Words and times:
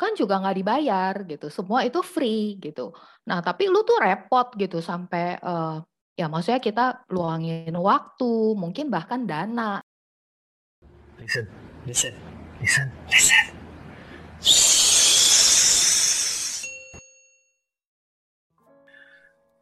kan 0.00 0.16
juga 0.16 0.40
nggak 0.40 0.56
dibayar 0.56 1.14
gitu. 1.28 1.52
Semua 1.52 1.84
itu 1.84 2.00
free 2.00 2.56
gitu. 2.56 2.96
Nah, 3.28 3.44
tapi 3.44 3.68
lu 3.68 3.84
tuh 3.84 4.00
repot 4.00 4.48
gitu 4.56 4.80
sampai 4.80 5.36
uh, 5.44 5.84
ya 6.16 6.24
maksudnya 6.32 6.64
kita 6.64 7.04
luangin 7.12 7.76
waktu, 7.76 8.56
mungkin 8.56 8.88
bahkan 8.88 9.28
dana. 9.28 9.84
Listen, 11.20 11.44
listen, 11.84 12.16
listen, 12.64 12.88
listen. 13.12 13.44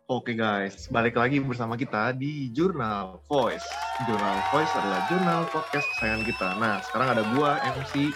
Oke 0.08 0.32
guys, 0.32 0.88
balik 0.88 1.20
lagi 1.20 1.36
bersama 1.36 1.76
kita 1.76 2.16
di 2.16 2.48
Jurnal 2.54 3.20
Voice. 3.28 3.66
Jurnal 4.08 4.40
Voice 4.48 4.72
adalah 4.72 5.04
jurnal 5.04 5.44
podcast 5.52 5.84
kesayangan 5.92 6.24
kita. 6.24 6.48
Nah, 6.56 6.80
sekarang 6.80 7.08
ada 7.12 7.22
gua 7.36 7.60
MC 7.76 8.08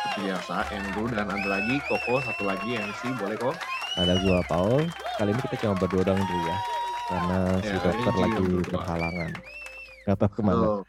seperti 0.00 0.32
biasa, 0.32 0.64
Andrew 0.72 1.12
dan 1.12 1.28
ada 1.28 1.44
lagi 1.44 1.84
Koko 1.84 2.24
satu 2.24 2.48
lagi 2.48 2.72
MC, 2.72 3.12
boleh 3.12 3.36
kok? 3.36 3.60
Ada 3.92 4.16
gua 4.16 4.40
Paul. 4.40 4.88
Kali 5.12 5.36
ini 5.36 5.44
kita 5.44 5.60
cuma 5.60 5.76
berdua 5.76 6.08
doang 6.08 6.24
dulu 6.24 6.40
ya. 6.40 6.56
Karena 7.04 7.60
si 7.60 7.68
Ya, 7.68 7.84
dokter 7.84 8.14
ini 8.16 8.22
lagi 8.24 8.46
berhalangan. 8.64 9.30
Gak 10.08 10.16
tahu 10.16 10.30
ke 10.32 10.40
mana. 10.40 10.56
Tuh. 10.64 10.80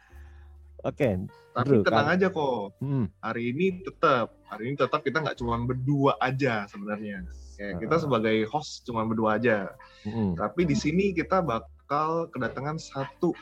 Oke. 0.80 1.08
Tapi 1.52 1.66
Bro, 1.68 1.84
tenang 1.84 2.08
kan- 2.08 2.16
aja 2.16 2.26
kok, 2.32 2.64
Hmm, 2.80 3.04
hari 3.20 3.52
ini 3.52 3.84
tetap, 3.84 4.32
hari 4.48 4.72
ini 4.72 4.74
tetap 4.80 5.04
kita 5.04 5.20
nggak 5.20 5.36
cuma 5.36 5.60
berdua 5.60 6.16
aja 6.16 6.64
sebenarnya. 6.64 7.28
Kayak 7.60 7.84
kita 7.84 7.96
sebagai 8.00 8.36
host 8.48 8.88
cuma 8.88 9.04
berdua 9.04 9.36
aja. 9.36 9.68
hmm. 10.08 10.40
Tapi 10.40 10.64
di 10.64 10.72
sini 10.72 11.12
kita 11.12 11.44
bakal 11.44 12.32
kedatangan 12.32 12.80
satu 12.80 13.36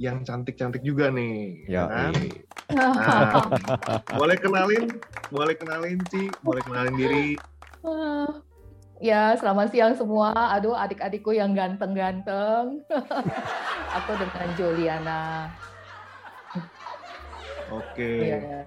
yang 0.00 0.24
cantik-cantik 0.24 0.80
juga 0.80 1.12
nih, 1.12 1.68
ya 1.68 1.84
Ya, 1.84 1.84
kan? 1.84 2.12
Nah, 2.68 3.48
boleh 4.20 4.36
kenalin, 4.36 4.84
boleh 5.32 5.54
kenalin 5.56 5.98
Ci, 6.12 6.28
boleh 6.44 6.62
kenalin 6.64 6.96
diri. 6.96 7.28
Ya, 8.98 9.30
selamat 9.38 9.70
siang 9.70 9.94
semua. 9.94 10.34
Aduh, 10.58 10.74
adik-adikku 10.74 11.30
yang 11.30 11.54
ganteng-ganteng. 11.54 12.82
Aku 14.02 14.12
dengan 14.18 14.48
Juliana. 14.58 15.54
Oke. 17.70 18.42
Iya. 18.42 18.66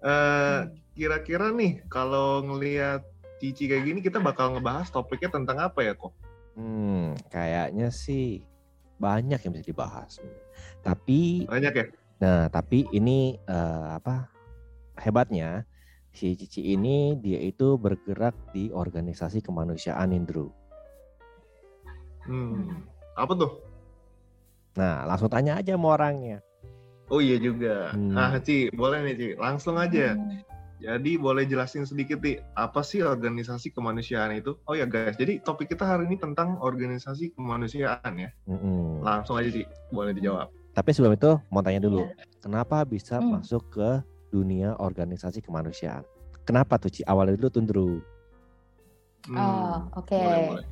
Eh, 0.00 0.60
kira-kira 0.96 1.52
nih 1.52 1.84
kalau 1.92 2.40
ngelihat 2.48 3.04
Cici 3.44 3.68
kayak 3.68 3.84
gini 3.84 4.00
kita 4.00 4.24
bakal 4.24 4.56
ngebahas 4.56 4.88
topiknya 4.88 5.28
tentang 5.36 5.60
apa 5.60 5.84
ya 5.84 5.92
kok? 5.92 6.16
Hmm, 6.56 7.12
kayaknya 7.28 7.92
sih 7.92 8.40
banyak 8.96 9.36
yang 9.44 9.52
bisa 9.52 9.68
dibahas. 9.68 10.16
Tapi, 10.80 11.44
Banyak 11.44 11.72
ya? 11.76 11.84
Nah, 12.20 12.46
tapi 12.52 12.86
ini 12.92 13.34
eh, 13.34 13.86
apa 13.96 14.28
hebatnya 15.00 15.64
si 16.10 16.34
Cici 16.34 16.74
ini 16.74 17.16
dia 17.18 17.38
itu 17.40 17.78
bergerak 17.78 18.34
di 18.52 18.68
organisasi 18.70 19.40
kemanusiaan 19.42 20.12
Indro. 20.12 20.52
Hmm. 22.26 22.84
Apa 23.16 23.32
tuh? 23.34 23.52
Nah, 24.76 25.08
langsung 25.08 25.30
tanya 25.32 25.58
aja 25.58 25.74
sama 25.74 25.98
orangnya. 25.98 26.38
Oh 27.10 27.18
iya 27.18 27.42
juga. 27.42 27.90
Hmm. 27.90 28.14
Ah 28.14 28.38
Ci, 28.38 28.70
boleh 28.70 29.02
nih 29.02 29.14
Ci, 29.18 29.28
langsung 29.34 29.74
aja. 29.78 30.14
Hmm. 30.14 30.46
Jadi 30.80 31.20
boleh 31.20 31.44
jelasin 31.44 31.84
sedikit 31.84 32.24
nih, 32.24 32.40
apa 32.56 32.80
sih 32.80 33.04
organisasi 33.04 33.68
kemanusiaan 33.76 34.32
itu? 34.32 34.56
Oh 34.64 34.72
ya 34.72 34.88
guys, 34.88 35.12
jadi 35.20 35.36
topik 35.44 35.68
kita 35.68 35.84
hari 35.84 36.08
ini 36.08 36.16
tentang 36.16 36.56
organisasi 36.56 37.36
kemanusiaan 37.36 38.16
ya. 38.16 38.32
Mm-mm. 38.48 39.04
Langsung 39.04 39.36
aja 39.36 39.52
Ci, 39.52 39.68
boleh 39.92 40.16
dijawab. 40.16 40.48
Tapi 40.70 40.90
sebelum 40.94 41.14
itu 41.14 41.34
mau 41.50 41.60
tanya 41.60 41.82
dulu, 41.82 42.06
Iya. 42.06 42.14
kenapa 42.40 42.86
bisa 42.86 43.18
Hmm. 43.18 43.38
masuk 43.38 43.62
ke 43.70 43.88
dunia 44.30 44.78
organisasi 44.78 45.42
kemanusiaan? 45.42 46.06
Kenapa 46.46 46.78
tuh 46.78 46.90
Ci? 46.90 47.02
Awalnya 47.02 47.36
dulu 47.36 47.50
tundru. 47.50 47.90
Hmm, 49.28 49.36
Oh, 49.36 49.76
oke. 50.00 50.16
boleh, 50.16 50.42
boleh. 50.48 50.66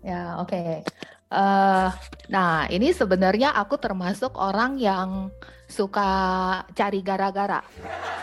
Ya, 0.00 0.38
oke. 0.38 0.86
Eh, 1.26 1.88
nah, 2.30 2.70
ini 2.70 2.94
sebenarnya 2.94 3.50
aku 3.50 3.74
termasuk 3.76 4.38
orang 4.38 4.78
yang 4.78 5.34
suka 5.66 6.06
cari 6.70 7.02
gara-gara, 7.02 7.58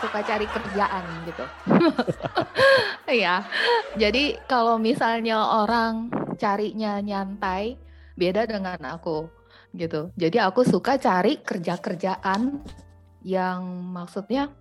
suka 0.00 0.24
cari 0.24 0.48
kerjaan 0.48 1.04
gitu. 1.28 1.44
Iya. 3.04 3.44
Jadi 3.94 4.40
kalau 4.48 4.80
misalnya 4.80 5.36
orang 5.36 6.08
carinya 6.40 6.98
nyantai, 6.98 7.76
beda 8.16 8.48
dengan 8.48 8.80
aku 8.80 9.28
gitu. 9.74 10.14
Jadi 10.14 10.38
aku 10.38 10.62
suka 10.62 10.96
cari 10.96 11.42
kerja-kerjaan 11.42 12.62
yang 13.26 13.60
maksudnya 13.90 14.54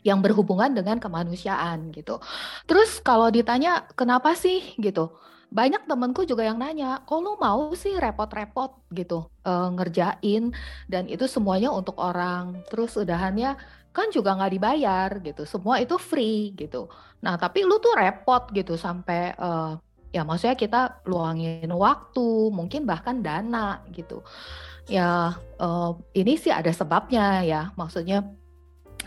yang 0.00 0.20
berhubungan 0.24 0.72
dengan 0.72 0.96
kemanusiaan 0.96 1.92
gitu. 1.92 2.20
Terus 2.64 3.00
kalau 3.04 3.28
ditanya 3.28 3.84
kenapa 3.96 4.32
sih 4.32 4.76
gitu, 4.80 5.12
banyak 5.52 5.84
temenku 5.84 6.24
juga 6.24 6.46
yang 6.46 6.56
nanya, 6.56 7.04
kok 7.04 7.20
lu 7.20 7.36
mau 7.36 7.74
sih 7.76 7.98
repot-repot 7.98 8.80
gitu 8.94 9.28
eh, 9.44 9.68
ngerjain 9.76 10.54
dan 10.88 11.04
itu 11.10 11.26
semuanya 11.28 11.74
untuk 11.74 12.00
orang. 12.00 12.64
Terus 12.70 12.96
udahannya 12.96 13.56
kan 13.90 14.08
juga 14.14 14.38
nggak 14.38 14.52
dibayar 14.54 15.10
gitu, 15.20 15.42
semua 15.44 15.82
itu 15.82 15.98
free 15.98 16.54
gitu. 16.56 16.88
Nah 17.20 17.36
tapi 17.36 17.66
lu 17.66 17.76
tuh 17.82 17.92
repot 17.98 18.48
gitu 18.56 18.78
sampai 18.80 19.36
eh, 19.36 19.72
ya 20.10 20.22
maksudnya 20.26 20.58
kita 20.58 20.80
luangin 21.06 21.70
waktu, 21.70 22.50
mungkin 22.50 22.86
bahkan 22.86 23.22
dana 23.22 23.82
gitu. 23.94 24.22
Ya 24.90 25.38
eh, 25.58 25.90
ini 26.18 26.34
sih 26.38 26.50
ada 26.50 26.70
sebabnya 26.74 27.42
ya, 27.46 27.70
maksudnya 27.78 28.26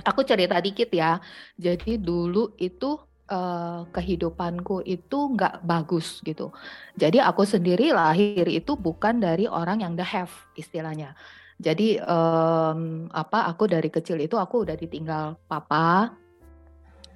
aku 0.07 0.23
cerita 0.23 0.57
dikit 0.63 0.89
ya. 0.91 1.19
Jadi 1.59 1.99
dulu 1.99 2.55
itu 2.59 2.99
eh, 3.27 3.81
kehidupanku 3.91 4.83
itu 4.87 5.17
nggak 5.35 5.63
bagus 5.67 6.23
gitu. 6.23 6.51
Jadi 6.95 7.19
aku 7.19 7.43
sendiri 7.43 7.91
lahir 7.91 8.47
itu 8.47 8.75
bukan 8.79 9.19
dari 9.19 9.45
orang 9.47 9.83
yang 9.83 9.93
the 9.95 10.05
have 10.05 10.31
istilahnya. 10.55 11.15
Jadi 11.61 12.01
em, 12.01 13.07
apa 13.13 13.47
aku 13.47 13.69
dari 13.69 13.87
kecil 13.87 14.19
itu 14.19 14.35
aku 14.35 14.67
udah 14.67 14.75
ditinggal 14.75 15.39
papa. 15.47 16.11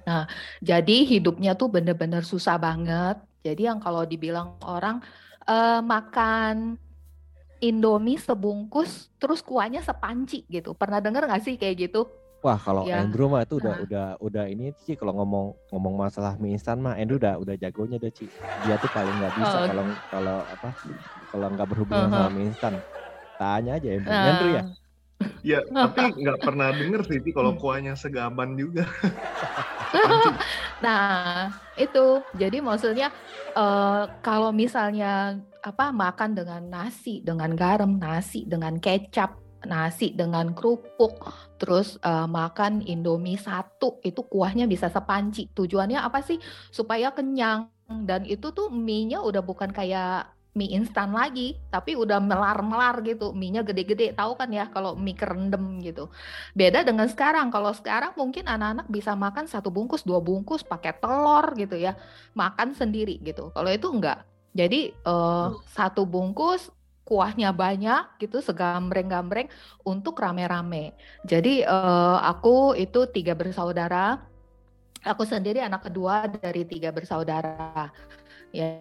Nah, 0.08 0.24
jadi 0.64 1.04
hidupnya 1.04 1.52
tuh 1.52 1.68
bener-bener 1.68 2.24
susah 2.24 2.56
banget. 2.56 3.20
Jadi 3.40 3.62
yang 3.64 3.78
kalau 3.78 4.02
dibilang 4.02 4.58
orang 4.62 4.98
eh, 5.44 5.80
makan 5.80 6.76
Indomie 7.58 8.14
sebungkus 8.16 9.10
terus 9.18 9.42
kuahnya 9.42 9.82
sepanci 9.82 10.46
gitu. 10.46 10.72
Pernah 10.72 11.02
denger 11.02 11.26
nggak 11.26 11.42
sih 11.42 11.54
kayak 11.56 11.90
gitu? 11.90 12.06
Wah, 12.38 12.54
kalau 12.54 12.86
Ya. 12.86 13.02
Andrew 13.02 13.26
mah 13.26 13.42
itu 13.42 13.58
udah 13.58 13.74
Nah. 13.74 13.82
udah 13.82 14.06
udah 14.22 14.44
ini 14.46 14.70
sih 14.78 14.94
kalau 14.94 15.10
ngomong 15.10 15.58
ngomong 15.74 15.94
masalah 15.98 16.38
mie 16.38 16.54
instan 16.54 16.78
mah 16.78 16.94
Andrew 16.94 17.18
udah 17.18 17.34
udah 17.34 17.58
jagonya 17.58 17.98
deh 17.98 18.14
Ci. 18.14 18.30
Dia 18.62 18.78
tuh 18.78 18.86
paling 18.86 19.10
nggak 19.10 19.34
bisa 19.34 19.56
Oh. 19.58 19.66
kalau 19.66 19.84
kalau 20.06 20.36
apa 20.46 20.68
kalau 21.28 21.46
nggak 21.50 21.66
berhubungan 21.66 22.06
Uh-huh. 22.06 22.22
sama 22.22 22.30
mie 22.30 22.46
instan. 22.46 22.74
Tanya 23.34 23.74
aja 23.74 23.88
Andrew. 23.90 24.12
Nah, 24.14 24.26
Andrew 24.30 24.50
ya? 24.54 24.62
Ya, 25.42 25.58
tapi 25.66 26.14
nggak 26.14 26.38
pernah 26.38 26.70
denger 26.70 27.00
sih 27.10 27.18
Ci, 27.18 27.30
kalau 27.34 27.58
kuahnya 27.58 27.98
segaban 27.98 28.54
juga. 28.54 28.86
Nah, 30.84 31.50
itu. 31.74 32.22
Jadi 32.38 32.62
maksudnya 32.62 33.10
eh, 33.56 34.02
kalau 34.22 34.54
misalnya 34.54 35.38
apa 35.62 35.90
makan 35.90 36.38
dengan 36.38 36.62
nasi, 36.70 37.20
dengan 37.20 37.52
garam, 37.58 37.98
nasi 37.98 38.46
dengan 38.46 38.78
kecap, 38.78 39.34
nasi 39.66 40.14
dengan 40.14 40.54
kerupuk, 40.54 41.18
terus 41.58 41.98
eh, 42.00 42.26
makan 42.30 42.84
Indomie 42.86 43.40
satu 43.40 43.98
itu 44.06 44.22
kuahnya 44.22 44.70
bisa 44.70 44.86
sepanci. 44.86 45.50
Tujuannya 45.50 45.98
apa 45.98 46.22
sih? 46.22 46.38
Supaya 46.70 47.10
kenyang 47.10 47.70
dan 47.88 48.28
itu 48.28 48.52
tuh 48.52 48.68
mie-nya 48.68 49.24
udah 49.24 49.40
bukan 49.40 49.72
kayak 49.72 50.37
mie 50.56 50.74
instan 50.74 51.12
lagi, 51.12 51.54
tapi 51.68 51.94
udah 51.94 52.18
melar-melar 52.18 53.04
gitu. 53.04 53.36
Mie-nya 53.36 53.62
gede-gede, 53.62 54.16
tahu 54.16 54.34
kan 54.34 54.48
ya 54.48 54.66
kalau 54.72 54.96
mie 54.96 55.14
kerendam 55.14 55.78
gitu. 55.84 56.08
Beda 56.56 56.82
dengan 56.82 57.06
sekarang. 57.06 57.52
Kalau 57.52 57.70
sekarang 57.76 58.16
mungkin 58.16 58.48
anak-anak 58.48 58.86
bisa 58.88 59.12
makan 59.12 59.46
satu 59.46 59.68
bungkus, 59.68 60.02
dua 60.02 60.18
bungkus 60.18 60.64
pakai 60.64 60.96
telur 60.98 61.54
gitu 61.54 61.76
ya, 61.76 61.94
makan 62.34 62.72
sendiri 62.74 63.20
gitu. 63.20 63.52
Kalau 63.52 63.70
itu 63.70 63.86
enggak. 63.92 64.24
Jadi 64.56 64.90
eh, 64.90 65.48
satu 65.76 66.02
bungkus 66.08 66.72
kuahnya 67.08 67.56
banyak 67.56 68.20
gitu, 68.20 68.44
segambreng-gambreng 68.44 69.48
untuk 69.86 70.18
rame-rame. 70.18 70.96
Jadi 71.22 71.62
eh, 71.62 72.18
aku 72.24 72.74
itu 72.74 73.06
tiga 73.12 73.36
bersaudara. 73.38 74.24
Aku 75.06 75.22
sendiri 75.22 75.62
anak 75.62 75.86
kedua 75.86 76.26
dari 76.26 76.66
tiga 76.66 76.90
bersaudara. 76.90 77.86
Ya, 78.48 78.80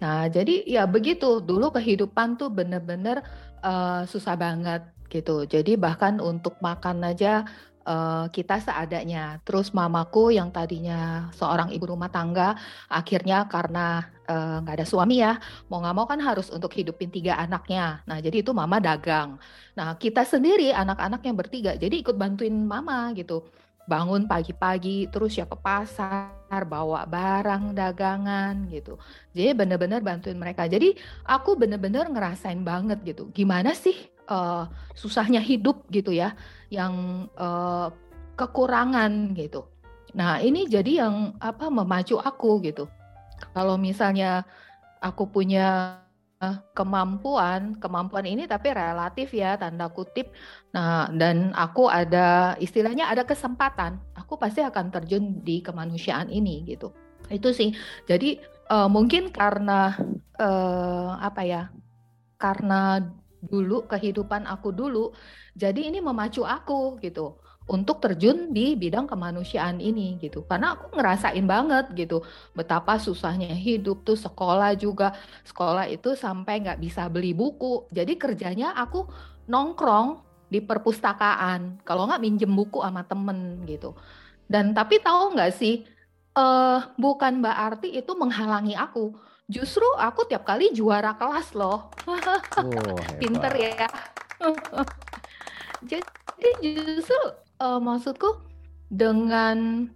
nah 0.00 0.24
jadi 0.32 0.64
ya 0.64 0.88
begitu. 0.88 1.44
Dulu 1.44 1.68
kehidupan 1.76 2.40
tuh 2.40 2.48
bener-bener 2.48 3.20
eh, 3.60 4.02
susah 4.08 4.34
banget 4.40 4.80
gitu. 5.12 5.44
Jadi 5.44 5.76
bahkan 5.76 6.16
untuk 6.24 6.56
makan 6.64 7.04
aja 7.12 7.44
eh, 7.84 8.24
kita 8.32 8.64
seadanya. 8.64 9.44
Terus 9.44 9.76
mamaku 9.76 10.32
yang 10.32 10.48
tadinya 10.56 11.28
seorang 11.36 11.68
ibu 11.76 11.84
rumah 11.92 12.08
tangga, 12.08 12.56
akhirnya 12.88 13.44
karena 13.52 14.08
eh, 14.24 14.56
nggak 14.64 14.74
ada 14.80 14.86
suami 14.88 15.20
ya, 15.20 15.36
mau 15.68 15.84
nggak 15.84 15.96
mau 15.96 16.06
kan 16.08 16.20
harus 16.24 16.48
untuk 16.48 16.72
hidupin 16.72 17.12
tiga 17.12 17.36
anaknya. 17.36 18.00
Nah 18.08 18.16
jadi 18.24 18.40
itu 18.40 18.56
mama 18.56 18.80
dagang. 18.80 19.36
Nah 19.76 20.00
kita 20.00 20.24
sendiri 20.24 20.72
anak-anak 20.72 21.20
yang 21.28 21.36
bertiga, 21.36 21.76
jadi 21.76 21.92
ikut 22.00 22.16
bantuin 22.16 22.56
mama 22.56 23.12
gitu. 23.12 23.44
Bangun 23.84 24.24
pagi-pagi 24.24 25.12
terus 25.12 25.36
ya 25.36 25.44
ke 25.44 25.56
pasar 25.60 26.62
bawa 26.64 27.04
barang 27.04 27.76
dagangan 27.76 28.68
gitu. 28.72 28.96
Jadi 29.36 29.52
bener-bener 29.52 30.00
bantuin 30.00 30.38
mereka. 30.40 30.64
Jadi 30.64 30.96
aku 31.28 31.56
bener-bener 31.56 32.08
ngerasain 32.08 32.60
banget 32.64 33.00
gitu 33.04 33.28
gimana 33.32 33.76
sih 33.76 33.96
uh, 34.28 34.68
susahnya 34.96 35.40
hidup 35.40 35.84
gitu 35.92 36.12
ya 36.12 36.32
yang 36.72 37.26
uh, 37.36 37.92
kekurangan 38.34 39.36
gitu. 39.36 39.68
Nah 40.14 40.38
ini 40.40 40.66
jadi 40.70 41.06
yang 41.06 41.36
apa 41.42 41.68
memacu 41.68 42.18
aku 42.18 42.62
gitu. 42.64 42.86
Kalau 43.52 43.76
misalnya 43.76 44.46
aku 45.02 45.28
punya 45.28 45.98
kemampuan, 46.76 47.76
kemampuan 47.78 48.26
ini 48.26 48.44
tapi 48.44 48.72
relatif 48.74 49.32
ya 49.32 49.56
tanda 49.60 49.86
kutip. 49.90 50.32
Nah, 50.74 51.08
dan 51.14 51.54
aku 51.54 51.86
ada 51.88 52.58
istilahnya 52.58 53.08
ada 53.08 53.22
kesempatan, 53.22 54.00
aku 54.18 54.34
pasti 54.36 54.60
akan 54.60 54.90
terjun 54.90 55.44
di 55.44 55.62
kemanusiaan 55.62 56.28
ini 56.28 56.64
gitu. 56.66 56.90
Itu 57.30 57.54
sih. 57.54 57.72
Jadi 58.04 58.40
uh, 58.68 58.88
mungkin 58.90 59.32
karena 59.32 59.96
uh, 60.40 61.16
apa 61.18 61.42
ya? 61.44 61.62
Karena 62.36 63.00
dulu 63.44 63.84
kehidupan 63.88 64.48
aku 64.48 64.72
dulu, 64.72 65.12
jadi 65.56 65.92
ini 65.92 66.00
memacu 66.00 66.42
aku 66.44 66.96
gitu 67.00 67.40
untuk 67.64 67.96
terjun 68.04 68.52
di 68.52 68.76
bidang 68.76 69.08
kemanusiaan 69.08 69.80
ini 69.80 70.20
gitu. 70.20 70.44
Karena 70.44 70.76
aku 70.76 70.92
ngerasain 70.92 71.44
banget 71.48 71.88
gitu 71.96 72.20
betapa 72.52 73.00
susahnya 73.00 73.56
hidup 73.56 74.04
tuh 74.04 74.20
sekolah 74.20 74.76
juga. 74.76 75.16
Sekolah 75.48 75.88
itu 75.88 76.12
sampai 76.12 76.60
nggak 76.60 76.80
bisa 76.80 77.08
beli 77.08 77.32
buku. 77.32 77.88
Jadi 77.88 78.20
kerjanya 78.20 78.76
aku 78.76 79.08
nongkrong 79.48 80.20
di 80.52 80.60
perpustakaan. 80.60 81.80
Kalau 81.88 82.04
nggak 82.04 82.20
minjem 82.20 82.52
buku 82.52 82.84
sama 82.84 83.00
temen 83.08 83.64
gitu. 83.64 83.96
Dan 84.44 84.76
tapi 84.76 85.00
tahu 85.00 85.32
nggak 85.32 85.52
sih 85.56 85.88
uh, 86.36 86.92
bukan 87.00 87.40
berarti 87.40 87.96
itu 87.96 88.12
menghalangi 88.12 88.76
aku. 88.76 89.16
Justru 89.48 89.84
aku 90.00 90.28
tiap 90.28 90.44
kali 90.44 90.72
juara 90.76 91.16
kelas 91.16 91.56
loh. 91.56 91.88
Oh, 92.04 92.96
pinter 93.20 93.52
ya. 93.56 93.88
Jadi 95.90 96.48
justru 96.60 97.43
uh, 97.60 97.80
maksudku 97.82 98.40
dengan 98.90 99.88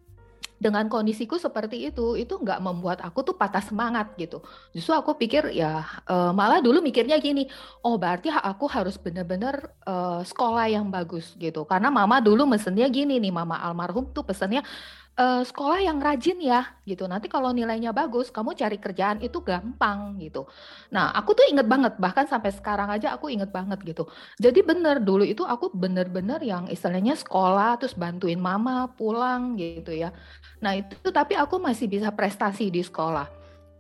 dengan 0.59 0.91
kondisiku 0.91 1.39
seperti 1.39 1.87
itu 1.87 2.19
itu 2.19 2.35
nggak 2.35 2.59
membuat 2.59 2.99
aku 3.07 3.23
tuh 3.23 3.39
patah 3.39 3.63
semangat 3.63 4.11
gitu. 4.19 4.43
Justru 4.75 4.91
aku 4.91 5.15
pikir 5.15 5.55
ya 5.55 5.87
uh, 6.11 6.35
malah 6.35 6.59
dulu 6.59 6.83
mikirnya 6.83 7.15
gini 7.23 7.47
oh 7.87 7.95
berarti 7.95 8.27
aku 8.27 8.67
harus 8.67 8.99
bener-bener 8.99 9.71
uh, 9.87 10.21
sekolah 10.27 10.67
yang 10.67 10.91
bagus 10.91 11.39
gitu. 11.39 11.63
Karena 11.63 11.95
mama 11.95 12.19
dulu 12.19 12.43
mesennya 12.43 12.91
gini 12.91 13.23
nih 13.23 13.31
mama 13.31 13.63
almarhum 13.63 14.11
tuh 14.11 14.27
pesennya 14.27 14.67
uh, 15.19 15.43
sekolah 15.43 15.83
yang 15.83 15.99
rajin 15.99 16.39
ya 16.39 16.79
gitu. 16.87 17.05
Nanti 17.11 17.27
kalau 17.27 17.51
nilainya 17.51 17.91
bagus, 17.91 18.31
kamu 18.31 18.55
cari 18.55 18.79
kerjaan 18.79 19.19
itu 19.21 19.43
gampang 19.43 20.17
gitu. 20.23 20.47
Nah, 20.95 21.11
aku 21.13 21.35
tuh 21.35 21.45
inget 21.51 21.67
banget 21.67 21.99
bahkan 21.99 22.25
sampai 22.31 22.55
sekarang 22.55 22.89
aja 22.89 23.13
aku 23.13 23.29
inget 23.29 23.51
banget 23.51 23.83
gitu. 23.83 24.07
Jadi 24.39 24.63
bener 24.63 25.03
dulu 25.03 25.27
itu 25.27 25.43
aku 25.43 25.75
bener-bener 25.75 26.39
yang 26.47 26.71
istilahnya 26.71 27.19
sekolah 27.19 27.77
terus 27.83 27.99
bantuin 27.99 28.39
mama 28.39 28.87
pulang 28.95 29.59
gitu 29.59 29.91
ya. 29.91 30.15
Nah 30.63 30.79
itu 30.79 31.11
tapi 31.11 31.35
aku 31.35 31.59
masih 31.59 31.91
bisa 31.91 32.15
prestasi 32.15 32.71
di 32.71 32.81
sekolah. 32.81 33.27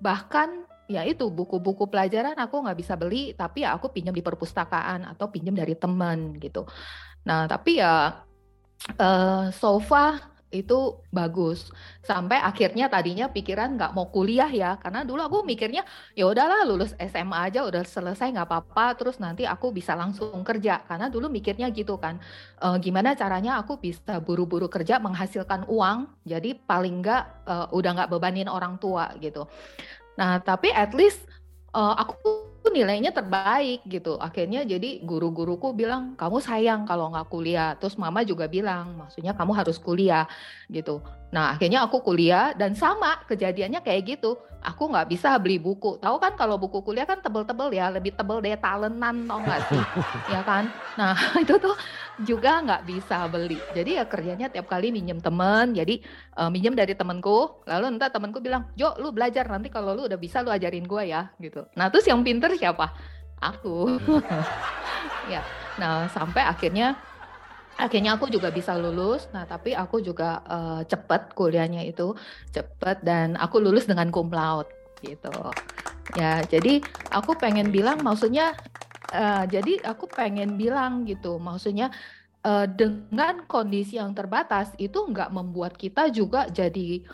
Bahkan 0.03 0.67
ya 0.89 1.05
itu 1.05 1.29
buku-buku 1.29 1.85
pelajaran 1.93 2.33
aku 2.41 2.65
nggak 2.65 2.79
bisa 2.81 2.97
beli 2.97 3.37
tapi 3.37 3.61
ya 3.61 3.77
aku 3.77 3.93
pinjam 3.93 4.17
di 4.17 4.25
perpustakaan 4.25 5.05
atau 5.05 5.29
pinjam 5.29 5.53
dari 5.53 5.77
teman 5.77 6.35
gitu. 6.41 6.65
Nah 7.29 7.45
tapi 7.45 7.77
ya 7.79 8.25
uh, 8.97 9.53
so 9.53 9.77
far 9.85 10.38
itu 10.49 10.97
bagus. 11.13 11.69
Sampai 12.01 12.41
akhirnya 12.41 12.89
tadinya 12.89 13.29
pikiran 13.29 13.77
nggak 13.77 13.93
mau 13.93 14.09
kuliah 14.09 14.49
ya 14.49 14.81
karena 14.81 15.05
dulu 15.05 15.21
aku 15.21 15.39
mikirnya 15.45 15.85
ya 16.17 16.25
udahlah 16.25 16.65
lulus 16.65 16.97
SMA 16.97 17.53
aja 17.53 17.69
udah 17.69 17.85
selesai 17.85 18.33
nggak 18.33 18.49
apa-apa 18.49 18.97
terus 18.97 19.21
nanti 19.21 19.45
aku 19.45 19.71
bisa 19.71 19.93
langsung 19.93 20.41
kerja. 20.41 20.81
Karena 20.89 21.13
dulu 21.13 21.29
mikirnya 21.29 21.69
gitu 21.69 22.01
kan 22.01 22.17
e, 22.57 22.69
gimana 22.81 23.13
caranya 23.13 23.61
aku 23.61 23.77
bisa 23.77 24.25
buru-buru 24.25 24.73
kerja 24.73 24.97
menghasilkan 24.97 25.69
uang 25.69 26.09
jadi 26.25 26.57
paling 26.57 27.05
nggak 27.05 27.23
e, 27.45 27.55
udah 27.77 27.91
nggak 28.01 28.11
bebanin 28.11 28.49
orang 28.49 28.81
tua 28.81 29.13
gitu. 29.21 29.45
Nah 30.17 30.41
tapi 30.41 30.73
at 30.73 30.97
least 30.97 31.29
e, 31.77 31.81
aku 31.81 32.48
nilainya 32.73 33.11
terbaik 33.11 33.85
gitu. 33.89 34.17
Akhirnya 34.21 34.65
jadi 34.65 35.03
guru-guruku 35.05 35.73
bilang 35.73 36.17
kamu 36.17 36.39
sayang 36.43 36.85
kalau 36.89 37.13
nggak 37.13 37.29
kuliah. 37.29 37.75
Terus 37.77 37.97
mama 37.97 38.23
juga 38.23 38.47
bilang 38.47 38.97
maksudnya 38.97 39.33
kamu 39.35 39.53
harus 39.57 39.77
kuliah 39.81 40.25
gitu. 40.69 41.03
Nah 41.29 41.57
akhirnya 41.57 41.85
aku 41.85 42.01
kuliah 42.01 42.57
dan 42.57 42.73
sama 42.73 43.21
kejadiannya 43.29 43.85
kayak 43.85 44.19
gitu. 44.19 44.41
Aku 44.59 44.91
nggak 44.91 45.07
bisa 45.07 45.39
beli 45.39 45.55
buku. 45.55 46.03
Tahu 46.03 46.19
kan 46.19 46.35
kalau 46.35 46.59
buku 46.59 46.83
kuliah 46.83 47.07
kan 47.07 47.23
tebel-tebel 47.23 47.71
ya, 47.71 47.95
lebih 47.95 48.11
tebel 48.19 48.43
deh 48.43 48.59
talentan 48.59 49.23
tau 49.31 49.39
nggak 49.39 49.61
sih? 49.71 49.83
ya 50.35 50.43
kan? 50.43 50.67
Nah 50.99 51.15
itu 51.45 51.55
tuh 51.63 51.79
juga 52.27 52.59
nggak 52.67 52.83
bisa 52.83 53.31
beli. 53.31 53.63
Jadi 53.71 54.03
ya 54.03 54.05
kerjanya 54.11 54.51
tiap 54.51 54.67
kali 54.67 54.91
minjem 54.91 55.23
temen. 55.23 55.79
Jadi 55.79 56.03
uh, 56.35 56.51
minjem 56.51 56.75
dari 56.75 56.99
temenku. 56.99 57.63
Lalu 57.71 57.85
entah 57.95 58.11
temenku 58.11 58.43
bilang, 58.43 58.67
Jo 58.75 58.99
lu 58.99 59.15
belajar 59.15 59.47
nanti 59.47 59.71
kalau 59.71 59.95
lu 59.95 60.11
udah 60.11 60.19
bisa 60.19 60.43
lu 60.43 60.51
ajarin 60.51 60.91
gue 60.91 61.03
ya 61.07 61.31
gitu. 61.39 61.63
Nah 61.79 61.87
terus 61.95 62.11
yang 62.11 62.27
pinter 62.27 62.51
siapa? 62.59 62.91
Aku. 63.39 64.03
ya. 65.33 65.47
Nah 65.79 66.11
sampai 66.11 66.43
akhirnya 66.43 66.99
akhirnya 67.79 68.19
aku 68.19 68.27
juga 68.29 68.51
bisa 68.51 68.75
lulus. 68.75 69.31
Nah, 69.31 69.47
tapi 69.47 69.73
aku 69.73 70.03
juga 70.03 70.43
uh, 70.45 70.83
cepet 70.83 71.33
kuliahnya 71.39 71.87
itu 71.87 72.13
cepet 72.51 73.07
dan 73.07 73.39
aku 73.39 73.63
lulus 73.63 73.87
dengan 73.87 74.11
cum 74.11 74.29
laude 74.35 74.69
gitu. 75.01 75.31
Ya, 76.19 76.43
jadi 76.43 76.83
aku 77.15 77.39
pengen 77.39 77.71
bilang 77.71 78.03
maksudnya 78.03 78.59
uh, 79.15 79.47
jadi 79.47 79.79
aku 79.87 80.11
pengen 80.11 80.59
bilang 80.59 81.07
gitu, 81.07 81.39
maksudnya 81.39 81.95
uh, 82.43 82.67
dengan 82.67 83.47
kondisi 83.47 83.97
yang 84.03 84.11
terbatas 84.13 84.75
itu 84.83 84.99
nggak 84.99 85.31
membuat 85.31 85.79
kita 85.79 86.11
juga 86.11 86.51
jadi 86.51 87.07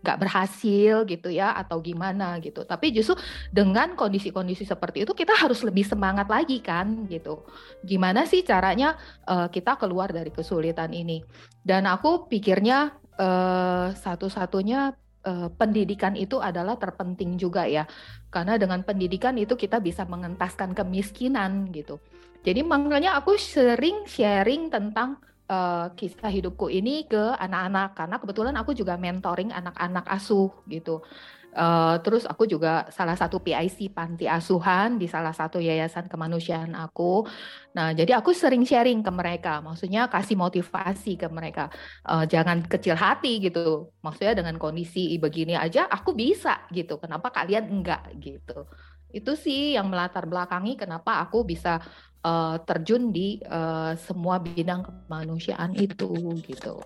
nggak 0.00 0.18
berhasil 0.20 1.04
gitu 1.04 1.28
ya 1.28 1.52
atau 1.56 1.80
gimana 1.84 2.40
gitu. 2.40 2.64
Tapi 2.64 2.92
justru 2.92 3.16
dengan 3.52 3.92
kondisi-kondisi 3.94 4.64
seperti 4.64 5.04
itu 5.04 5.12
kita 5.12 5.36
harus 5.36 5.60
lebih 5.60 5.84
semangat 5.84 6.26
lagi 6.28 6.60
kan 6.64 7.04
gitu. 7.06 7.44
Gimana 7.84 8.24
sih 8.24 8.40
caranya 8.42 8.96
uh, 9.28 9.48
kita 9.52 9.76
keluar 9.76 10.08
dari 10.10 10.32
kesulitan 10.32 10.92
ini? 10.96 11.20
Dan 11.60 11.84
aku 11.84 12.26
pikirnya 12.32 12.96
uh, 13.20 13.92
satu-satunya 13.92 14.96
uh, 15.28 15.48
pendidikan 15.52 16.16
itu 16.16 16.40
adalah 16.40 16.80
terpenting 16.80 17.36
juga 17.36 17.68
ya. 17.68 17.84
Karena 18.32 18.56
dengan 18.56 18.80
pendidikan 18.80 19.36
itu 19.36 19.52
kita 19.54 19.78
bisa 19.84 20.08
mengentaskan 20.08 20.72
kemiskinan 20.72 21.68
gitu. 21.76 22.00
Jadi 22.40 22.64
makanya 22.64 23.20
aku 23.20 23.36
sering 23.36 24.08
sharing 24.08 24.72
tentang 24.72 25.20
uh, 25.50 25.90
kisah 25.98 26.30
hidupku 26.30 26.70
ini 26.70 27.10
ke 27.10 27.34
anak-anak 27.34 27.98
karena 27.98 28.16
kebetulan 28.22 28.54
aku 28.54 28.70
juga 28.72 28.94
mentoring 28.94 29.50
anak-anak 29.50 30.06
asuh 30.06 30.54
gitu. 30.70 31.02
Uh, 31.50 31.98
terus 32.06 32.22
aku 32.30 32.46
juga 32.46 32.86
salah 32.94 33.18
satu 33.18 33.42
PIC 33.42 33.90
panti 33.90 34.30
asuhan 34.30 35.02
di 35.02 35.10
salah 35.10 35.34
satu 35.34 35.58
yayasan 35.58 36.06
kemanusiaan 36.06 36.78
aku. 36.78 37.26
Nah, 37.74 37.90
jadi 37.90 38.22
aku 38.22 38.30
sering 38.30 38.62
sharing 38.62 39.02
ke 39.02 39.10
mereka, 39.10 39.58
maksudnya 39.58 40.06
kasih 40.06 40.38
motivasi 40.38 41.18
ke 41.18 41.26
mereka. 41.26 41.66
Uh, 42.06 42.22
jangan 42.22 42.62
kecil 42.62 42.94
hati 42.94 43.42
gitu. 43.42 43.90
Maksudnya 43.98 44.38
dengan 44.38 44.62
kondisi 44.62 45.10
begini 45.18 45.58
aja 45.58 45.90
aku 45.90 46.14
bisa 46.14 46.70
gitu. 46.70 47.02
Kenapa 47.02 47.34
kalian 47.34 47.66
enggak 47.66 48.14
gitu. 48.22 48.70
Itu 49.10 49.34
sih 49.34 49.74
yang 49.74 49.90
melatar 49.90 50.30
belakangi 50.30 50.78
kenapa 50.78 51.18
aku 51.18 51.42
bisa 51.42 51.82
uh, 52.24 52.56
terjun 52.64 53.12
di 53.12 53.40
uh, 53.48 53.96
semua 53.96 54.40
bidang 54.40 54.84
kemanusiaan 54.84 55.76
itu 55.76 56.10
gitu. 56.44 56.80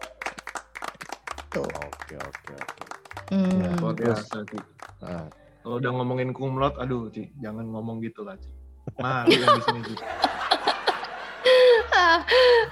Tuh. 1.54 1.66
Oke 1.66 2.16
oke 2.18 2.52
oke. 2.54 2.84
Hmm. 3.32 3.62
Ya, 3.62 3.70
luar 3.80 3.94
biasa 3.96 4.36
Ci. 4.50 4.58
Nah. 5.00 5.26
Kalau 5.64 5.80
udah 5.80 5.90
ngomongin 5.96 6.36
kumlot, 6.36 6.76
aduh 6.76 7.08
Ci, 7.08 7.32
jangan 7.40 7.64
ngomong 7.64 8.04
gitu 8.04 8.20
lah 8.20 8.36
Ci. 8.36 8.52
Nah, 9.00 9.24
yang 9.32 9.48
di 9.56 9.62
sini 9.64 9.80
Ci. 9.88 9.94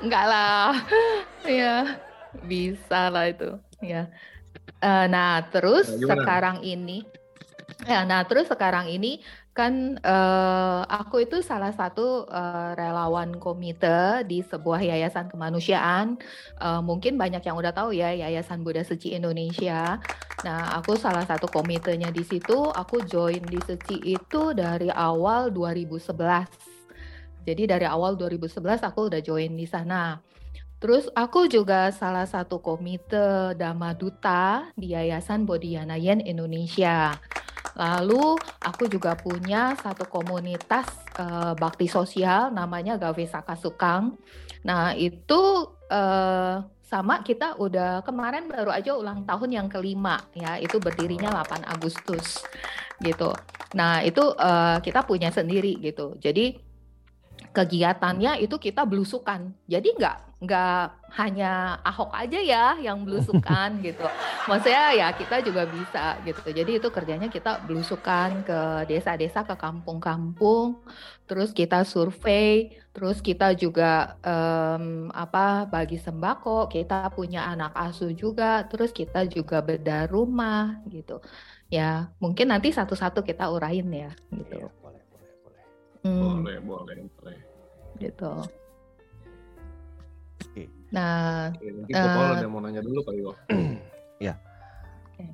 Enggak 0.04 0.26
lah, 0.28 0.76
ya 1.48 1.96
bisa 2.44 3.08
lah 3.08 3.32
itu, 3.32 3.56
ya. 3.80 4.12
Uh, 4.84 5.08
nah 5.08 5.40
terus 5.48 5.88
nah, 5.88 6.12
sekarang 6.12 6.60
ini, 6.60 7.00
ya, 7.88 8.04
nah 8.04 8.28
terus 8.28 8.50
sekarang 8.50 8.92
ini 8.92 9.24
kan 9.52 10.00
uh, 10.00 10.80
aku 10.88 11.28
itu 11.28 11.44
salah 11.44 11.76
satu 11.76 12.24
uh, 12.24 12.72
relawan 12.72 13.36
komite 13.36 14.24
di 14.24 14.40
sebuah 14.40 14.80
yayasan 14.80 15.28
kemanusiaan. 15.28 16.16
Uh, 16.56 16.80
mungkin 16.80 17.20
banyak 17.20 17.44
yang 17.44 17.60
udah 17.60 17.76
tahu 17.76 17.92
ya 17.92 18.16
Yayasan 18.16 18.64
Buddha 18.64 18.80
Suci 18.80 19.12
Indonesia. 19.12 20.00
Nah, 20.40 20.72
aku 20.80 20.96
salah 20.96 21.28
satu 21.28 21.52
komitenya 21.52 22.08
di 22.08 22.24
situ. 22.24 22.72
Aku 22.72 23.04
join 23.04 23.44
di 23.44 23.60
Suci 23.60 24.00
itu 24.00 24.56
dari 24.56 24.88
awal 24.88 25.52
2011. 25.52 26.16
Jadi 27.44 27.62
dari 27.68 27.84
awal 27.84 28.16
2011 28.16 28.88
aku 28.88 29.12
udah 29.12 29.20
join 29.20 29.52
di 29.52 29.68
sana. 29.68 30.16
Terus 30.80 31.12
aku 31.14 31.46
juga 31.46 31.92
salah 31.94 32.26
satu 32.26 32.58
komite 32.58 33.54
Dhamma 33.54 33.94
Duta 33.94 34.72
di 34.74 34.96
Yayasan 34.96 35.44
Bodhiyana 35.44 36.00
Yen 36.00 36.24
Indonesia. 36.24 37.20
Lalu 37.72 38.36
aku 38.60 38.84
juga 38.88 39.16
punya 39.16 39.72
satu 39.80 40.04
komunitas 40.04 40.84
uh, 41.16 41.56
bakti 41.56 41.88
sosial 41.88 42.52
namanya 42.52 43.00
Gawe 43.00 43.24
Saka 43.24 43.56
Sukang. 43.56 44.16
Nah 44.64 44.92
itu 44.92 45.72
uh, 45.88 46.56
sama 46.84 47.24
kita 47.24 47.56
udah 47.56 48.04
kemarin 48.04 48.52
baru 48.52 48.68
aja 48.68 48.92
ulang 48.92 49.24
tahun 49.24 49.50
yang 49.56 49.68
kelima 49.72 50.20
ya 50.36 50.60
itu 50.60 50.76
berdirinya 50.76 51.32
8 51.32 51.64
Agustus 51.64 52.44
gitu. 53.00 53.32
Nah 53.72 54.04
itu 54.04 54.20
uh, 54.20 54.76
kita 54.84 55.08
punya 55.08 55.32
sendiri 55.32 55.80
gitu. 55.80 56.20
Jadi 56.20 56.60
kegiatannya 57.52 58.44
itu 58.44 58.60
kita 58.60 58.84
belusukan. 58.84 59.56
Jadi 59.64 59.88
nggak 59.96 60.31
nggak 60.42 61.06
hanya 61.14 61.78
Ahok 61.86 62.10
aja 62.10 62.40
ya 62.42 62.66
yang 62.82 63.06
belusukan 63.06 63.78
gitu. 63.86 64.02
Maksudnya 64.50 64.90
ya 64.96 65.08
kita 65.14 65.38
juga 65.44 65.68
bisa 65.70 66.18
gitu. 66.26 66.50
Jadi 66.50 66.82
itu 66.82 66.88
kerjanya 66.90 67.30
kita 67.30 67.62
belusukan 67.62 68.42
ke 68.42 68.60
desa-desa, 68.90 69.46
ke 69.46 69.54
kampung-kampung, 69.54 70.82
terus 71.30 71.54
kita 71.54 71.86
survei, 71.86 72.74
terus 72.90 73.22
kita 73.22 73.54
juga 73.54 74.18
um, 74.24 75.14
apa 75.14 75.68
bagi 75.70 76.02
sembako, 76.02 76.66
kita 76.66 77.06
punya 77.14 77.46
anak 77.46 77.70
asuh 77.78 78.10
juga, 78.10 78.66
terus 78.66 78.90
kita 78.90 79.22
juga 79.30 79.62
bedah 79.62 80.10
rumah 80.10 80.82
gitu. 80.90 81.22
Ya 81.70 82.10
mungkin 82.18 82.50
nanti 82.50 82.74
satu-satu 82.74 83.22
kita 83.22 83.46
urain 83.46 83.86
ya 83.88 84.10
gitu. 84.34 84.58
Iya. 84.58 84.68
Hmm. 86.02 86.42
Boleh, 86.42 86.58
boleh, 86.58 86.96
boleh. 87.14 87.38
Gitu. 88.02 88.61
Oke. 90.42 90.64
Nah, 90.92 91.54
Oke, 91.54 91.68
mungkin 91.70 91.94
uh, 91.94 92.36
ada 92.36 92.48
mau 92.50 92.60
nanya 92.60 92.82
dulu 92.82 93.00
kali 93.06 93.22
ya. 93.22 93.32
ya. 94.30 94.34
Okay. 95.14 95.30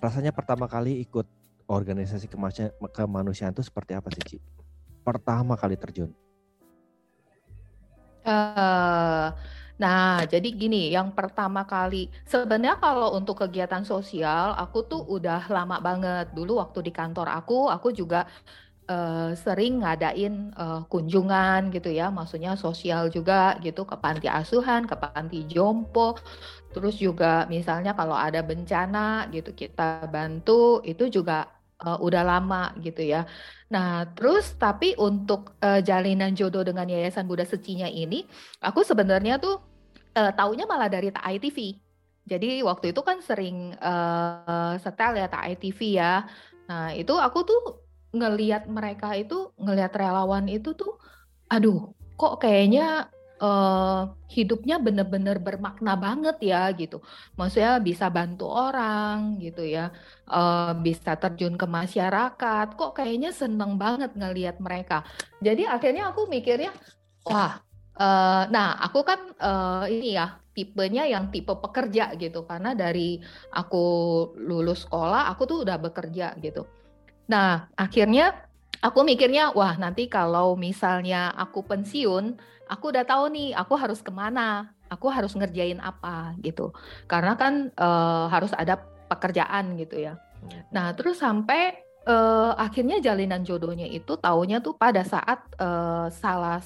Rasanya 0.00 0.32
pertama 0.32 0.66
kali 0.66 1.04
ikut 1.04 1.28
organisasi 1.68 2.26
kemanusiaan 2.96 3.52
itu 3.52 3.62
seperti 3.62 3.92
apa 3.92 4.08
sih, 4.10 4.24
Ci? 4.24 4.38
Pertama 5.04 5.54
kali 5.54 5.76
terjun. 5.76 6.10
Uh, 8.28 9.32
nah, 9.80 10.20
jadi 10.28 10.48
gini, 10.52 10.92
yang 10.92 11.12
pertama 11.12 11.64
kali 11.64 12.12
sebenarnya 12.28 12.76
kalau 12.76 13.16
untuk 13.16 13.40
kegiatan 13.40 13.84
sosial, 13.84 14.52
aku 14.56 14.84
tuh 14.84 15.04
udah 15.04 15.44
lama 15.48 15.80
banget. 15.80 16.32
Dulu 16.32 16.60
waktu 16.60 16.88
di 16.88 16.92
kantor 16.92 17.28
aku, 17.32 17.68
aku 17.72 17.92
juga 17.92 18.28
uh, 18.88 19.36
sering 19.36 19.84
ngadain 19.84 20.50
uh, 20.56 20.82
kunjungan 20.88 21.68
gitu 21.70 21.92
ya, 21.92 22.08
maksudnya 22.08 22.56
sosial 22.56 23.12
juga 23.12 23.60
gitu 23.60 23.84
ke 23.84 23.96
panti 24.00 24.26
asuhan, 24.26 24.88
ke 24.88 24.96
panti 24.96 25.44
jompo. 25.46 26.16
Terus 26.72 26.96
juga 26.98 27.44
misalnya 27.46 27.92
kalau 27.92 28.16
ada 28.16 28.40
bencana 28.40 29.28
gitu 29.30 29.52
kita 29.52 30.08
bantu, 30.08 30.80
itu 30.82 31.08
juga 31.12 31.48
uh, 31.84 31.98
udah 32.00 32.22
lama 32.24 32.74
gitu 32.80 33.04
ya. 33.04 33.28
Nah, 33.68 34.08
terus 34.16 34.56
tapi 34.56 34.96
untuk 34.96 35.54
uh, 35.60 35.80
jalinan 35.84 36.32
jodoh 36.32 36.64
dengan 36.64 36.88
Yayasan 36.88 37.28
Buddha 37.28 37.44
Secinya 37.44 37.86
ini, 37.86 38.24
aku 38.64 38.82
sebenarnya 38.82 39.36
tuh 39.38 39.60
uh, 40.16 40.32
taunya 40.34 40.64
malah 40.64 40.88
dari 40.88 41.12
Tak 41.12 41.28
TV. 41.44 41.76
Jadi 42.28 42.60
waktu 42.60 42.92
itu 42.92 43.00
kan 43.00 43.24
sering 43.24 43.72
uh, 43.80 44.76
setel 44.80 45.16
ya 45.16 45.28
Tak 45.28 45.60
TV 45.60 45.96
ya. 45.96 46.28
Nah, 46.68 46.92
itu 46.92 47.16
aku 47.16 47.40
tuh 47.48 47.87
ngelihat 48.14 48.66
mereka 48.70 49.12
itu, 49.14 49.52
ngelihat 49.60 49.92
relawan 49.94 50.48
itu 50.48 50.72
tuh, 50.72 50.96
aduh, 51.48 51.92
kok 52.16 52.40
kayaknya 52.40 53.12
uh, 53.40 54.10
hidupnya 54.28 54.76
bener-bener 54.82 55.38
bermakna 55.38 55.94
banget 55.94 56.36
ya 56.42 56.68
gitu. 56.74 57.00
Maksudnya 57.38 57.78
bisa 57.80 58.10
bantu 58.10 58.50
orang 58.50 59.38
gitu 59.42 59.62
ya, 59.64 59.90
uh, 60.28 60.74
bisa 60.78 61.14
terjun 61.16 61.54
ke 61.54 61.66
masyarakat. 61.66 62.66
Kok 62.74 62.92
kayaknya 62.94 63.30
seneng 63.32 63.78
banget 63.78 64.14
ngelihat 64.14 64.58
mereka. 64.58 65.06
Jadi 65.40 65.64
akhirnya 65.64 66.10
aku 66.10 66.26
mikirnya, 66.26 66.74
wah, 67.26 67.62
uh, 67.96 68.44
nah 68.50 68.78
aku 68.82 69.00
kan 69.06 69.20
uh, 69.38 69.84
ini 69.86 70.18
ya 70.18 70.38
tipenya 70.58 71.06
yang 71.06 71.30
tipe 71.30 71.54
pekerja 71.54 72.18
gitu 72.18 72.42
karena 72.42 72.74
dari 72.74 73.22
aku 73.54 73.86
lulus 74.42 74.82
sekolah 74.90 75.30
aku 75.30 75.46
tuh 75.46 75.58
udah 75.62 75.78
bekerja 75.78 76.34
gitu. 76.42 76.66
Nah, 77.28 77.68
akhirnya 77.76 78.48
aku 78.80 79.04
mikirnya, 79.04 79.52
wah 79.52 79.76
nanti 79.76 80.08
kalau 80.08 80.56
misalnya 80.56 81.30
aku 81.36 81.62
pensiun, 81.62 82.40
aku 82.68 82.84
udah 82.90 83.04
tahu 83.04 83.28
nih 83.32 83.52
aku 83.52 83.74
harus 83.76 84.00
ke 84.00 84.08
mana, 84.08 84.72
aku 84.88 85.12
harus 85.12 85.36
ngerjain 85.36 85.78
apa 85.78 86.32
gitu. 86.40 86.72
Karena 87.04 87.36
kan 87.36 87.68
uh, 87.76 88.26
harus 88.32 88.50
ada 88.56 88.80
pekerjaan 89.08 89.76
gitu 89.76 90.00
ya. 90.00 90.16
Hmm. 90.16 90.64
Nah, 90.72 90.86
terus 90.96 91.20
sampai 91.20 91.76
uh, 92.08 92.56
akhirnya 92.56 93.00
jalinan 93.04 93.44
jodohnya 93.44 93.88
itu 93.88 94.16
taunya 94.16 94.64
tuh 94.64 94.76
pada 94.76 95.04
saat 95.04 95.44
uh, 95.60 96.08
salah 96.08 96.64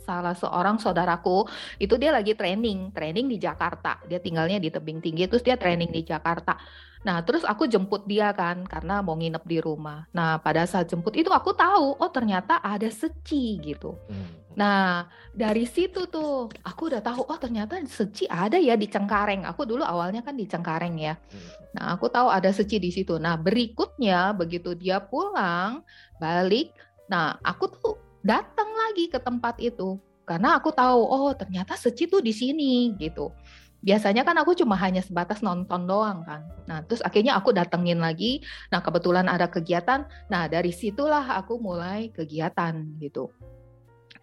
salah 0.00 0.34
seorang 0.34 0.80
saudaraku 0.80 1.46
itu 1.78 1.94
dia 2.00 2.10
lagi 2.10 2.34
training, 2.34 2.90
training 2.90 3.30
di 3.30 3.36
Jakarta. 3.36 4.00
Dia 4.08 4.18
tinggalnya 4.18 4.58
di 4.58 4.72
tebing 4.72 4.98
tinggi, 4.98 5.28
terus 5.30 5.44
dia 5.44 5.54
training 5.54 5.92
di 5.92 6.02
Jakarta. 6.02 6.56
Nah, 7.00 7.24
terus 7.24 7.48
aku 7.48 7.64
jemput 7.64 8.04
dia 8.04 8.28
kan 8.36 8.68
karena 8.68 9.00
mau 9.00 9.16
nginep 9.16 9.44
di 9.48 9.58
rumah. 9.64 10.04
Nah, 10.12 10.36
pada 10.36 10.68
saat 10.68 10.92
jemput 10.92 11.16
itu 11.16 11.32
aku 11.32 11.56
tahu, 11.56 11.96
oh 11.96 12.10
ternyata 12.12 12.60
ada 12.60 12.88
seci 12.92 13.56
gitu. 13.64 13.96
Hmm. 14.08 14.36
Nah, 14.52 15.08
dari 15.32 15.64
situ 15.64 16.04
tuh 16.12 16.52
aku 16.60 16.92
udah 16.92 17.00
tahu, 17.00 17.24
oh 17.24 17.38
ternyata 17.40 17.80
seci 17.88 18.28
ada 18.28 18.60
ya 18.60 18.76
di 18.76 18.84
Cengkareng. 18.84 19.48
Aku 19.48 19.64
dulu 19.64 19.80
awalnya 19.80 20.20
kan 20.20 20.36
di 20.36 20.44
Cengkareng 20.44 21.00
ya. 21.00 21.16
Hmm. 21.16 21.48
Nah, 21.72 21.84
aku 21.96 22.12
tahu 22.12 22.28
ada 22.28 22.52
seci 22.52 22.76
di 22.76 22.92
situ. 22.92 23.16
Nah, 23.16 23.40
berikutnya 23.40 24.36
begitu 24.36 24.76
dia 24.76 25.00
pulang, 25.00 25.80
balik, 26.20 26.76
nah 27.08 27.40
aku 27.40 27.64
tuh 27.80 27.96
datang 28.20 28.68
lagi 28.76 29.08
ke 29.08 29.16
tempat 29.16 29.56
itu 29.56 29.96
karena 30.28 30.54
aku 30.54 30.70
tahu, 30.70 31.00
oh 31.00 31.34
ternyata 31.34 31.74
seci 31.74 32.06
tuh 32.06 32.22
di 32.22 32.30
sini 32.30 32.94
gitu 32.94 33.34
biasanya 33.80 34.22
kan 34.22 34.36
aku 34.36 34.52
cuma 34.52 34.76
hanya 34.76 35.00
sebatas 35.00 35.40
nonton 35.40 35.88
doang 35.88 36.20
kan. 36.24 36.44
Nah, 36.68 36.84
terus 36.84 37.00
akhirnya 37.00 37.36
aku 37.36 37.52
datengin 37.56 38.00
lagi. 38.00 38.44
Nah, 38.68 38.84
kebetulan 38.84 39.26
ada 39.26 39.48
kegiatan. 39.48 40.04
Nah, 40.28 40.46
dari 40.46 40.70
situlah 40.70 41.40
aku 41.40 41.56
mulai 41.56 42.12
kegiatan 42.12 42.76
gitu. 43.00 43.32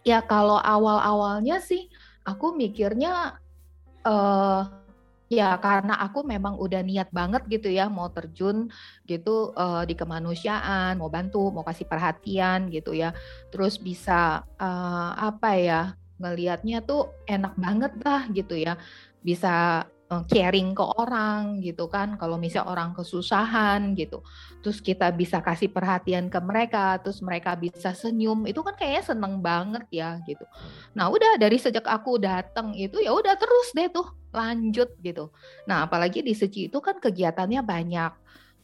Ya 0.06 0.22
kalau 0.22 0.62
awal-awalnya 0.62 1.58
sih 1.58 1.90
aku 2.22 2.54
mikirnya 2.54 3.36
uh, 4.06 4.62
ya 5.28 5.58
karena 5.60 6.00
aku 6.00 6.24
memang 6.24 6.56
udah 6.56 6.80
niat 6.80 7.12
banget 7.12 7.44
gitu 7.52 7.68
ya 7.68 7.92
mau 7.92 8.08
terjun 8.08 8.72
gitu 9.04 9.52
uh, 9.58 9.82
di 9.84 9.98
kemanusiaan, 9.98 10.96
mau 10.96 11.10
bantu, 11.10 11.50
mau 11.50 11.66
kasih 11.66 11.84
perhatian 11.90 12.70
gitu 12.70 12.94
ya. 12.94 13.10
Terus 13.50 13.76
bisa 13.76 14.46
uh, 14.56 15.12
apa 15.18 15.50
ya? 15.58 15.82
ngelihatnya 16.18 16.82
tuh 16.82 17.14
enak 17.30 17.54
banget 17.54 17.92
lah 18.02 18.26
gitu 18.34 18.58
ya 18.58 18.74
bisa 19.22 19.86
uh, 20.08 20.24
caring 20.26 20.72
ke 20.72 20.84
orang 20.84 21.60
gitu 21.60 21.86
kan 21.86 22.16
kalau 22.16 22.40
misalnya 22.40 22.72
orang 22.72 22.90
kesusahan 22.96 23.92
gitu 23.94 24.24
terus 24.64 24.80
kita 24.80 25.12
bisa 25.12 25.44
kasih 25.44 25.70
perhatian 25.70 26.32
ke 26.32 26.40
mereka 26.40 26.98
terus 26.98 27.20
mereka 27.20 27.54
bisa 27.54 27.92
senyum 27.92 28.48
itu 28.48 28.60
kan 28.64 28.74
kayaknya 28.74 29.04
seneng 29.14 29.38
banget 29.44 29.84
ya 29.92 30.18
gitu 30.24 30.44
nah 30.96 31.12
udah 31.12 31.36
dari 31.36 31.60
sejak 31.60 31.84
aku 31.84 32.18
datang 32.18 32.72
itu 32.74 32.98
ya 32.98 33.12
udah 33.12 33.36
terus 33.36 33.68
deh 33.76 33.88
tuh 33.92 34.08
lanjut 34.32 34.88
gitu 35.04 35.30
nah 35.68 35.84
apalagi 35.84 36.24
di 36.24 36.32
Seci 36.32 36.66
itu 36.72 36.80
kan 36.80 36.98
kegiatannya 36.98 37.62
banyak 37.62 38.12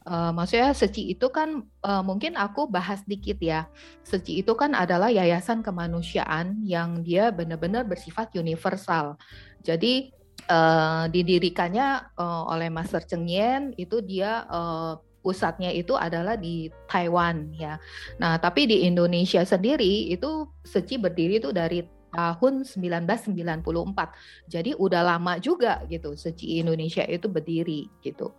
Uh, 0.04 0.36
maksudnya 0.36 0.76
Seci 0.76 1.16
itu 1.16 1.32
kan 1.32 1.64
uh, 1.80 2.04
mungkin 2.04 2.36
aku 2.36 2.68
bahas 2.68 3.00
dikit 3.08 3.40
ya. 3.40 3.72
Seci 4.04 4.44
itu 4.44 4.52
kan 4.52 4.76
adalah 4.76 5.08
yayasan 5.08 5.64
kemanusiaan 5.64 6.60
yang 6.60 7.00
dia 7.00 7.32
benar-benar 7.32 7.88
bersifat 7.88 8.28
universal. 8.36 9.16
Jadi 9.64 10.12
uh, 10.48 11.04
didirikannya 11.08 12.16
uh, 12.16 12.48
oleh 12.52 12.68
Master 12.68 13.04
Cheng 13.04 13.28
Yen 13.28 13.72
itu 13.76 14.00
dia 14.04 14.44
uh, 14.48 15.00
pusatnya 15.24 15.72
itu 15.72 15.96
adalah 15.96 16.36
di 16.36 16.68
Taiwan 16.84 17.48
ya. 17.56 17.80
Nah, 18.20 18.36
tapi 18.36 18.68
di 18.68 18.84
Indonesia 18.84 19.40
sendiri 19.40 20.12
itu 20.12 20.44
Seci 20.60 21.00
berdiri 21.00 21.40
itu 21.40 21.48
dari 21.48 21.80
tahun 22.12 22.62
1994. 22.62 24.52
Jadi 24.52 24.70
udah 24.76 25.02
lama 25.02 25.40
juga 25.40 25.80
gitu 25.88 26.12
Seci 26.14 26.60
Indonesia 26.60 27.02
itu 27.08 27.26
berdiri 27.26 27.88
gitu. 28.04 28.30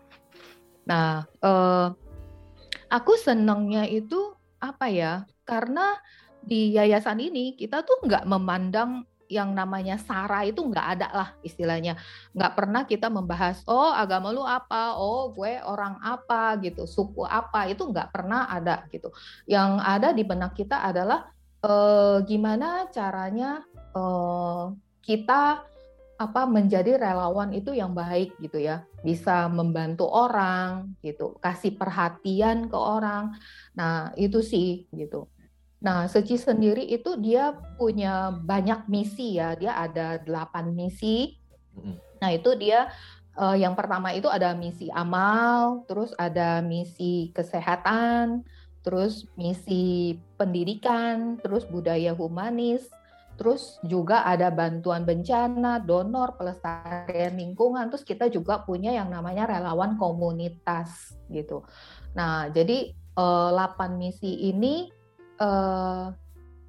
Nah, 0.85 1.25
uh, 1.41 1.89
aku 2.93 3.13
senangnya 3.17 3.89
itu 3.89 4.38
apa 4.62 4.85
ya? 4.93 5.13
Karena 5.41 5.97
di 6.45 6.77
yayasan 6.77 7.17
ini 7.17 7.57
kita 7.57 7.81
tuh 7.81 8.05
nggak 8.05 8.29
memandang 8.29 9.09
yang 9.27 9.53
namanya 9.53 9.98
sara 9.98 10.46
itu 10.46 10.62
nggak 10.62 10.88
ada 10.98 11.08
lah 11.12 11.29
istilahnya. 11.41 11.98
Nggak 12.34 12.53
pernah 12.53 12.82
kita 12.86 13.08
membahas 13.10 13.62
oh 13.65 13.91
agama 13.91 14.29
lu 14.32 14.46
apa? 14.46 14.98
Oh 14.98 15.34
gue 15.34 15.60
orang 15.62 15.98
apa? 16.01 16.58
gitu. 16.62 16.86
Suku 16.86 17.25
apa? 17.25 17.67
Itu 17.70 17.89
nggak 17.89 18.13
pernah 18.13 18.50
ada 18.50 18.86
gitu. 18.94 19.10
Yang 19.50 19.72
ada 19.82 20.10
di 20.13 20.24
benak 20.24 20.53
kita 20.53 20.82
adalah 20.86 21.29
eh, 21.65 22.17
gimana 22.25 22.89
caranya 22.94 23.65
eh, 23.96 24.63
kita 25.05 25.65
apa 26.15 26.48
menjadi 26.48 26.96
relawan 26.96 27.51
itu 27.51 27.75
yang 27.75 27.91
baik 27.91 28.39
gitu 28.39 28.62
ya. 28.62 28.88
Bisa 29.03 29.51
membantu 29.51 30.08
orang 30.08 30.96
gitu 31.03 31.36
kasih 31.44 31.75
perhatian 31.75 32.72
ke 32.72 32.77
orang. 32.77 33.36
Nah 33.75 34.15
itu 34.15 34.39
sih 34.39 34.88
gitu 34.96 35.27
nah 35.79 36.08
Seci 36.10 36.39
sendiri 36.39 36.82
itu 36.88 37.20
dia 37.20 37.53
punya 37.75 38.32
banyak 38.32 38.88
misi 38.88 39.38
ya 39.38 39.53
dia 39.53 39.75
ada 39.75 40.17
delapan 40.22 40.72
misi 40.72 41.36
nah 42.24 42.32
itu 42.32 42.55
dia 42.55 42.89
uh, 43.36 43.53
yang 43.53 43.75
pertama 43.75 44.15
itu 44.15 44.32
ada 44.32 44.55
misi 44.55 44.88
amal 44.89 45.84
terus 45.86 46.15
ada 46.15 46.63
misi 46.63 47.29
kesehatan 47.36 48.48
terus 48.82 49.27
misi 49.36 50.15
pendidikan 50.39 51.38
terus 51.44 51.67
budaya 51.67 52.15
humanis 52.15 52.88
Terus 53.36 53.84
juga 53.84 54.24
ada 54.24 54.48
bantuan 54.48 55.03
bencana, 55.03 55.84
donor, 55.84 56.39
pelestarian 56.39 57.36
lingkungan. 57.36 57.91
Terus 57.91 58.08
kita 58.08 58.32
juga 58.32 58.63
punya 58.63 58.96
yang 58.96 59.12
namanya 59.12 59.44
relawan 59.48 60.00
komunitas 60.00 61.12
gitu. 61.27 61.67
Nah, 62.15 62.48
jadi 62.48 62.96
eh, 62.96 63.50
8 63.51 64.00
misi 64.00 64.48
ini 64.48 64.88
eh, 65.42 66.06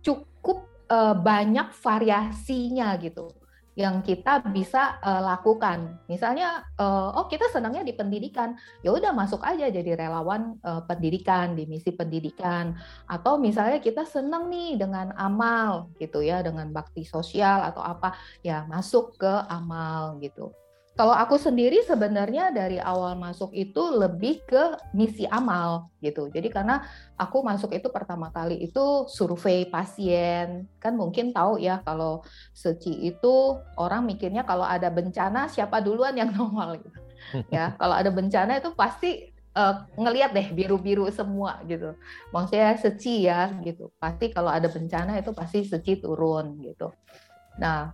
cukup 0.02 0.58
eh, 0.90 1.14
banyak 1.16 1.68
variasinya 1.74 2.94
gitu 2.98 3.30
yang 3.76 4.00
kita 4.00 4.40
bisa 4.48 4.96
uh, 5.04 5.20
lakukan. 5.20 6.00
Misalnya, 6.08 6.64
uh, 6.80 7.12
oh 7.12 7.28
kita 7.28 7.52
senangnya 7.52 7.84
di 7.84 7.92
pendidikan, 7.92 8.56
ya 8.80 8.88
udah 8.88 9.12
masuk 9.12 9.44
aja 9.44 9.68
jadi 9.68 10.00
relawan 10.00 10.56
uh, 10.64 10.80
pendidikan 10.88 11.52
di 11.52 11.68
misi 11.68 11.92
pendidikan. 11.92 12.72
Atau 13.04 13.36
misalnya 13.36 13.76
kita 13.84 14.08
senang 14.08 14.48
nih 14.48 14.80
dengan 14.80 15.12
amal 15.20 15.92
gitu 16.00 16.24
ya, 16.24 16.40
dengan 16.40 16.72
bakti 16.72 17.04
sosial 17.04 17.68
atau 17.68 17.84
apa, 17.84 18.16
ya 18.40 18.64
masuk 18.64 19.20
ke 19.20 19.32
amal 19.52 20.16
gitu. 20.24 20.56
Kalau 20.96 21.12
aku 21.12 21.36
sendiri 21.36 21.84
sebenarnya 21.84 22.48
dari 22.56 22.80
awal 22.80 23.20
masuk 23.20 23.52
itu 23.52 23.84
lebih 23.92 24.40
ke 24.48 24.80
misi 24.96 25.28
amal 25.28 25.92
gitu. 26.00 26.32
Jadi 26.32 26.48
karena 26.48 26.88
aku 27.20 27.44
masuk 27.44 27.76
itu 27.76 27.92
pertama 27.92 28.32
kali 28.32 28.64
itu 28.64 29.04
survei 29.04 29.68
pasien. 29.68 30.64
Kan 30.80 30.96
mungkin 30.96 31.36
tahu 31.36 31.60
ya 31.60 31.84
kalau 31.84 32.24
seci 32.56 33.12
itu 33.12 33.60
orang 33.76 34.08
mikirnya 34.08 34.48
kalau 34.48 34.64
ada 34.64 34.88
bencana 34.88 35.52
siapa 35.52 35.84
duluan 35.84 36.16
yang 36.16 36.32
nongol 36.36 36.80
gitu. 36.80 36.98
Ya, 37.52 37.76
kalau 37.76 37.92
ada 37.92 38.08
bencana 38.08 38.56
itu 38.56 38.72
pasti 38.72 39.36
uh, 39.52 39.84
ngelihat 40.00 40.32
deh 40.32 40.48
biru-biru 40.56 41.12
semua 41.12 41.60
gitu. 41.68 41.92
Maksudnya 42.32 42.72
seci 42.80 43.28
ya 43.28 43.52
gitu. 43.60 43.92
Pasti 44.00 44.32
kalau 44.32 44.48
ada 44.48 44.72
bencana 44.72 45.20
itu 45.20 45.36
pasti 45.36 45.60
seci 45.60 46.00
turun 46.00 46.56
gitu. 46.64 46.88
Nah, 47.60 47.92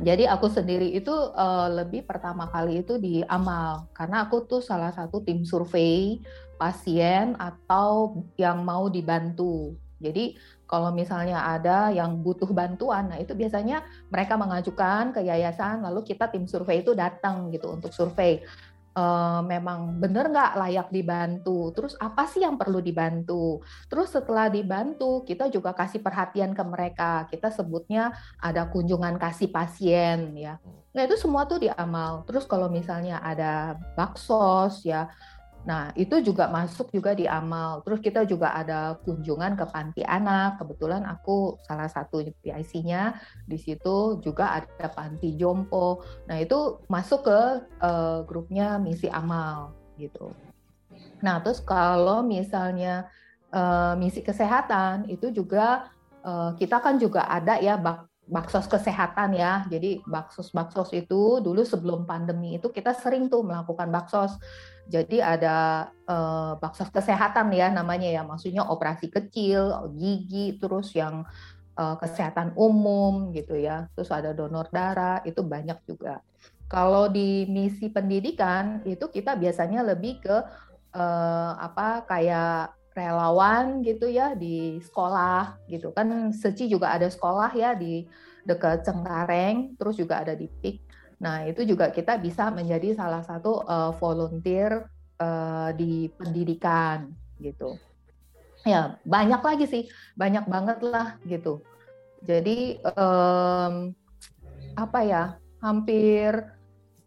jadi 0.00 0.24
aku 0.32 0.48
sendiri 0.48 0.88
itu 0.96 1.12
uh, 1.12 1.68
lebih 1.68 2.08
pertama 2.08 2.48
kali 2.48 2.80
itu 2.80 2.96
di 2.96 3.20
amal 3.28 3.92
karena 3.92 4.24
aku 4.24 4.48
tuh 4.48 4.64
salah 4.64 4.88
satu 4.88 5.20
tim 5.20 5.44
survei 5.44 6.16
pasien 6.56 7.36
atau 7.36 8.22
yang 8.40 8.64
mau 8.64 8.88
dibantu. 8.88 9.76
Jadi 10.02 10.34
kalau 10.66 10.90
misalnya 10.90 11.44
ada 11.44 11.92
yang 11.92 12.24
butuh 12.24 12.48
bantuan, 12.50 13.12
nah 13.12 13.20
itu 13.20 13.36
biasanya 13.36 13.84
mereka 14.08 14.34
mengajukan 14.34 15.14
ke 15.14 15.20
yayasan, 15.22 15.84
lalu 15.84 16.02
kita 16.02 16.32
tim 16.32 16.48
survei 16.48 16.80
itu 16.80 16.96
datang 16.96 17.52
gitu 17.52 17.70
untuk 17.70 17.92
survei 17.92 18.42
uh, 18.96 19.40
memang 19.44 19.98
benar 20.00 20.28
nggak 20.28 20.52
layak 20.56 20.88
dibantu. 20.92 21.72
Terus 21.72 21.94
apa 22.00 22.28
sih 22.28 22.44
yang 22.44 22.56
perlu 22.56 22.80
dibantu? 22.80 23.60
Terus 23.88 24.12
setelah 24.12 24.48
dibantu, 24.48 25.24
kita 25.24 25.48
juga 25.48 25.72
kasih 25.72 26.00
perhatian 26.00 26.52
ke 26.52 26.64
mereka. 26.64 27.26
Kita 27.28 27.48
sebutnya 27.52 28.12
ada 28.40 28.68
kunjungan 28.68 29.16
kasih 29.16 29.48
pasien 29.48 30.36
ya. 30.36 30.56
Nah 30.92 31.02
itu 31.08 31.16
semua 31.16 31.48
tuh 31.48 31.64
diamal. 31.64 32.24
Terus 32.28 32.44
kalau 32.44 32.68
misalnya 32.68 33.20
ada 33.24 33.80
baksos 33.96 34.84
ya 34.84 35.08
Nah, 35.62 35.94
itu 35.94 36.18
juga 36.18 36.50
masuk 36.50 36.90
juga 36.90 37.14
di 37.14 37.30
amal. 37.30 37.86
Terus 37.86 38.02
kita 38.02 38.26
juga 38.26 38.50
ada 38.50 38.98
kunjungan 39.06 39.54
ke 39.54 39.64
panti 39.70 40.02
anak. 40.02 40.58
Kebetulan 40.58 41.06
aku 41.06 41.58
salah 41.62 41.86
satu 41.86 42.18
PIC-nya 42.42 43.14
di 43.46 43.58
situ 43.58 44.18
juga 44.18 44.58
ada 44.58 44.90
panti 44.90 45.38
jompo. 45.38 46.02
Nah, 46.26 46.42
itu 46.42 46.82
masuk 46.90 47.30
ke 47.30 47.40
uh, 47.78 48.26
grupnya 48.26 48.82
misi 48.82 49.06
amal 49.06 49.74
gitu. 49.98 50.34
Nah, 51.22 51.38
terus 51.38 51.62
kalau 51.62 52.26
misalnya 52.26 53.06
uh, 53.54 53.94
misi 53.94 54.18
kesehatan 54.18 55.06
itu 55.06 55.30
juga 55.30 55.94
uh, 56.26 56.58
kita 56.58 56.82
kan 56.82 56.98
juga 56.98 57.22
ada 57.30 57.62
ya 57.62 57.78
bak 57.78 58.10
baksos 58.26 58.66
kesehatan 58.66 59.34
ya. 59.38 59.62
Jadi 59.70 60.02
baksos-baksos 60.06 60.90
itu 60.94 61.38
dulu 61.38 61.62
sebelum 61.62 62.02
pandemi 62.02 62.58
itu 62.58 62.70
kita 62.70 62.94
sering 62.98 63.30
tuh 63.30 63.46
melakukan 63.46 63.90
baksos 63.90 64.38
jadi 64.90 65.38
ada 65.38 65.88
uh, 66.10 66.58
baksos 66.58 66.90
kesehatan 66.90 67.54
ya 67.54 67.70
namanya 67.70 68.10
ya, 68.10 68.22
maksudnya 68.26 68.66
operasi 68.66 69.08
kecil, 69.08 69.92
gigi, 69.94 70.58
terus 70.58 70.90
yang 70.96 71.22
uh, 71.78 71.96
kesehatan 71.96 72.52
umum 72.58 73.30
gitu 73.30 73.54
ya. 73.54 73.86
Terus 73.94 74.10
ada 74.10 74.34
donor 74.34 74.66
darah, 74.74 75.22
itu 75.22 75.40
banyak 75.40 75.78
juga. 75.86 76.20
Kalau 76.66 77.06
di 77.12 77.44
misi 77.46 77.92
pendidikan 77.92 78.80
itu 78.88 79.04
kita 79.06 79.36
biasanya 79.36 79.84
lebih 79.84 80.24
ke 80.24 80.36
uh, 80.96 81.52
apa 81.60 82.04
kayak 82.08 82.72
relawan 82.92 83.80
gitu 83.80 84.08
ya 84.08 84.36
di 84.36 84.76
sekolah 84.80 85.64
gitu 85.68 85.92
kan 85.96 86.28
Seci 86.32 86.68
juga 86.68 86.92
ada 86.92 87.08
sekolah 87.08 87.48
ya 87.56 87.72
di 87.72 88.04
dekat 88.44 88.84
Cengkareng 88.84 89.80
terus 89.80 89.96
juga 89.96 90.20
ada 90.20 90.36
di 90.36 90.48
PIK 90.48 90.91
Nah, 91.22 91.46
itu 91.46 91.62
juga 91.62 91.94
kita 91.94 92.18
bisa 92.18 92.50
menjadi 92.50 92.98
salah 92.98 93.22
satu 93.22 93.62
uh, 93.62 93.94
volunteer 93.94 94.90
uh, 95.22 95.70
di 95.70 96.10
pendidikan 96.18 97.14
gitu. 97.38 97.78
Ya, 98.66 98.98
banyak 99.06 99.38
lagi 99.38 99.66
sih, 99.70 99.84
banyak 100.18 100.50
banget 100.50 100.82
lah 100.82 101.14
gitu. 101.22 101.62
Jadi 102.26 102.82
um, 102.98 103.94
apa 104.74 105.00
ya? 105.06 105.24
Hampir 105.62 106.42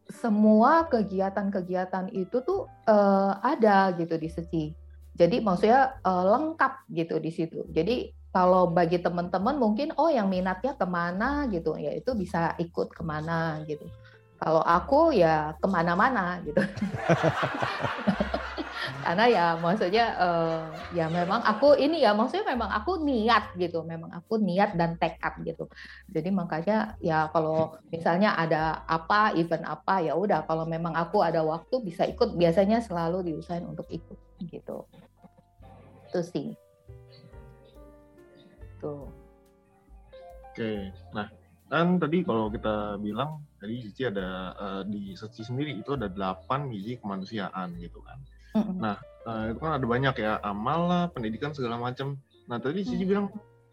semua 0.07 0.87
kegiatan-kegiatan 0.87 2.07
itu 2.15 2.39
tuh 2.39 2.71
uh, 2.87 3.35
ada 3.43 3.91
gitu 3.99 4.15
di 4.15 4.31
Seci. 4.31 4.71
Jadi 5.11 5.43
maksudnya 5.43 5.99
uh, 6.07 6.23
lengkap 6.23 6.87
gitu 6.87 7.19
di 7.19 7.31
situ. 7.35 7.67
Jadi 7.67 8.15
kalau 8.35 8.67
bagi 8.67 8.99
teman-teman 8.99 9.55
mungkin 9.55 9.95
oh 9.95 10.11
yang 10.11 10.27
minatnya 10.27 10.75
ke 10.75 10.83
mana 10.83 11.47
gitu 11.47 11.79
ya 11.79 11.95
itu 11.95 12.11
bisa 12.15 12.55
ikut 12.59 12.91
ke 12.91 13.03
mana 13.03 13.63
gitu. 13.63 13.87
Kalau 14.35 14.61
aku 14.61 15.15
ya 15.15 15.55
ke 15.55 15.67
mana-mana 15.67 16.43
gitu. 16.43 16.59
Karena 19.05 19.25
ya 19.29 19.45
maksudnya 19.57 20.05
uh, 20.17 20.65
ya 20.93 21.05
memang 21.09 21.41
aku 21.45 21.77
ini 21.77 22.01
ya 22.01 22.17
maksudnya 22.17 22.57
memang 22.57 22.69
aku 22.73 23.01
niat 23.05 23.53
gitu, 23.53 23.85
memang 23.85 24.09
aku 24.09 24.41
niat 24.41 24.73
dan 24.73 24.97
tekad 24.97 25.39
gitu. 25.45 25.69
Jadi 26.09 26.29
makanya 26.33 26.97
ya 27.01 27.29
kalau 27.29 27.77
misalnya 27.93 28.33
ada 28.33 28.81
apa 28.85 29.33
event 29.37 29.65
apa 29.65 30.01
ya 30.01 30.17
udah 30.17 30.45
kalau 30.49 30.65
memang 30.65 30.93
aku 30.97 31.21
ada 31.21 31.45
waktu 31.45 31.85
bisa 31.85 32.05
ikut 32.05 32.33
biasanya 32.33 32.81
selalu 32.81 33.33
diusahain 33.33 33.65
untuk 33.65 33.85
ikut 33.93 34.17
gitu. 34.41 34.89
Itu 36.09 36.19
sih. 36.25 36.47
Tuh. 38.81 39.09
Oke, 40.55 40.89
nah 41.11 41.27
kan 41.67 41.97
tadi 41.97 42.21
kalau 42.23 42.47
kita 42.47 43.01
bilang 43.01 43.41
tadi 43.65 43.81
Cici 43.89 44.05
ada 44.05 44.53
uh, 44.53 44.81
di 44.85 45.17
Cici 45.17 45.41
sendiri 45.41 45.73
itu 45.73 45.97
ada 45.97 46.05
delapan 46.05 46.69
gizi 46.69 47.01
kemanusiaan 47.01 47.73
gitu 47.81 47.97
kan. 48.05 48.21
Mm-hmm. 48.53 48.77
Nah 48.77 48.95
uh, 49.25 49.49
itu 49.49 49.57
kan 49.57 49.81
ada 49.81 49.85
banyak 49.89 50.15
ya 50.21 50.37
amal 50.45 50.85
lah, 50.85 51.03
pendidikan 51.09 51.49
segala 51.49 51.81
macam. 51.81 52.21
Nah 52.45 52.61
tadi 52.61 52.85
Cici 52.85 53.01
mm-hmm. 53.01 53.09
bilang 53.09 53.25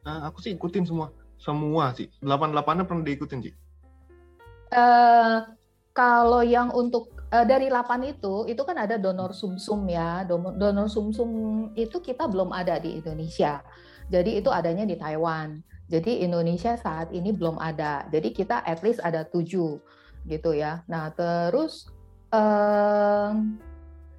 uh, 0.09 0.33
aku 0.33 0.41
sih 0.41 0.57
ikutin 0.57 0.89
semua, 0.89 1.13
semua 1.37 1.93
sih. 1.93 2.09
Delapan 2.25 2.57
delapannya 2.57 2.89
pernah 2.89 3.05
diikutin 3.05 3.41
sih. 3.45 3.55
Uh, 4.73 5.45
kalau 5.93 6.41
yang 6.41 6.73
untuk 6.73 7.13
uh, 7.29 7.45
dari 7.45 7.69
8 7.69 8.17
itu, 8.17 8.49
itu 8.49 8.63
kan 8.65 8.81
ada 8.81 8.97
donor 8.97 9.37
sumsum 9.37 9.85
-sum 9.85 9.93
ya. 9.93 10.25
Donor 10.25 10.89
sumsum 10.89 11.13
-sum 11.13 11.31
itu 11.77 12.01
kita 12.01 12.25
belum 12.25 12.49
ada 12.49 12.81
di 12.81 12.97
Indonesia. 12.97 13.61
Jadi 14.09 14.41
itu 14.41 14.49
adanya 14.49 14.89
di 14.89 14.97
Taiwan. 14.97 15.61
Jadi 15.91 16.23
Indonesia 16.23 16.79
saat 16.79 17.11
ini 17.11 17.35
belum 17.35 17.59
ada. 17.59 18.07
Jadi 18.11 18.31
kita 18.35 18.63
at 18.63 18.81
least 18.85 19.03
ada 19.03 19.27
tujuh 19.27 19.81
gitu 20.27 20.51
ya. 20.55 20.87
Nah 20.87 21.11
terus 21.15 21.91
um, 22.31 23.59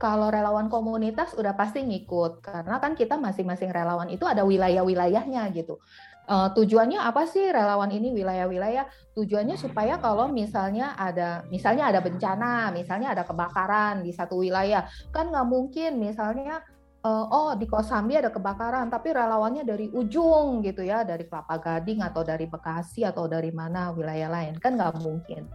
kalau 0.04 0.28
relawan 0.28 0.68
komunitas 0.68 1.32
udah 1.40 1.56
pasti 1.56 1.80
ngikut 1.80 2.44
karena 2.44 2.76
kan 2.84 2.92
kita 2.92 3.16
masing-masing 3.16 3.72
relawan 3.72 4.12
itu 4.12 4.28
ada 4.28 4.44
wilayah-wilayahnya 4.44 5.48
gitu. 5.56 5.80
Uh, 6.24 6.48
tujuannya 6.56 7.04
apa 7.04 7.28
sih 7.28 7.52
relawan 7.52 7.92
ini 7.92 8.16
wilayah-wilayah? 8.16 8.88
Tujuannya 9.12 9.60
supaya 9.60 10.00
kalau 10.00 10.32
misalnya 10.32 10.96
ada 10.96 11.44
misalnya 11.52 11.92
ada 11.92 12.00
bencana, 12.00 12.72
misalnya 12.72 13.12
ada 13.12 13.24
kebakaran 13.28 14.04
di 14.04 14.12
satu 14.16 14.40
wilayah, 14.40 14.88
kan 15.12 15.28
nggak 15.32 15.48
mungkin 15.48 16.00
misalnya 16.00 16.64
uh, 17.04 17.26
oh 17.30 17.52
di 17.60 17.68
Kosambi 17.68 18.18
ada 18.18 18.32
kebakaran, 18.32 18.88
tapi 18.88 19.12
relawannya 19.12 19.68
dari 19.68 19.92
ujung 19.92 20.64
gitu 20.64 20.82
ya, 20.82 21.04
dari 21.04 21.28
Kelapa 21.28 21.60
Gading 21.60 22.00
atau 22.02 22.24
dari 22.24 22.48
Bekasi 22.48 23.04
atau 23.04 23.28
dari 23.28 23.52
mana 23.52 23.92
wilayah 23.92 24.32
lain 24.32 24.58
kan 24.58 24.80
nggak 24.80 25.04
mungkin. 25.04 25.52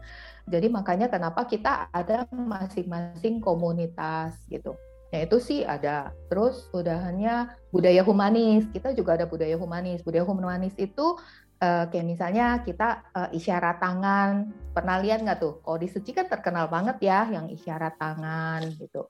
Jadi 0.49 0.69
makanya 0.73 1.13
kenapa 1.13 1.45
kita 1.45 1.93
ada 1.93 2.25
masing-masing 2.33 3.41
komunitas 3.41 4.37
gitu. 4.49 4.77
Ya 5.09 5.25
itu 5.25 5.41
sih 5.41 5.65
ada. 5.65 6.13
Terus 6.29 6.69
udahannya 6.73 7.53
budaya 7.73 8.05
humanis. 8.05 8.69
Kita 8.73 8.93
juga 8.93 9.17
ada 9.17 9.25
budaya 9.29 9.57
humanis. 9.57 10.05
Budaya 10.05 10.25
humanis 10.25 10.73
itu 10.77 11.17
uh, 11.61 11.85
kayak 11.89 12.07
misalnya 12.09 12.61
kita 12.65 13.09
uh, 13.13 13.29
isyarat 13.33 13.81
tangan. 13.81 14.53
Pernah 14.73 14.97
lihat 15.05 15.25
nggak 15.25 15.41
tuh? 15.41 15.61
Kalau 15.65 15.79
di 15.81 15.89
Suci 15.89 16.13
kan 16.13 16.29
terkenal 16.29 16.69
banget 16.69 16.97
ya 17.01 17.29
yang 17.29 17.49
isyarat 17.49 17.97
tangan 18.01 18.69
gitu. 18.77 19.09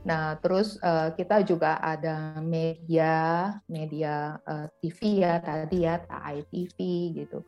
Nah, 0.00 0.40
terus 0.40 0.80
uh, 0.80 1.12
kita 1.12 1.44
juga 1.44 1.76
ada 1.76 2.40
media, 2.40 3.52
media 3.68 4.40
uh, 4.48 4.66
TV 4.80 5.20
ya 5.20 5.36
tadi 5.44 5.84
ya, 5.84 6.00
TAI 6.00 6.40
TV 6.48 6.76
gitu. 7.20 7.44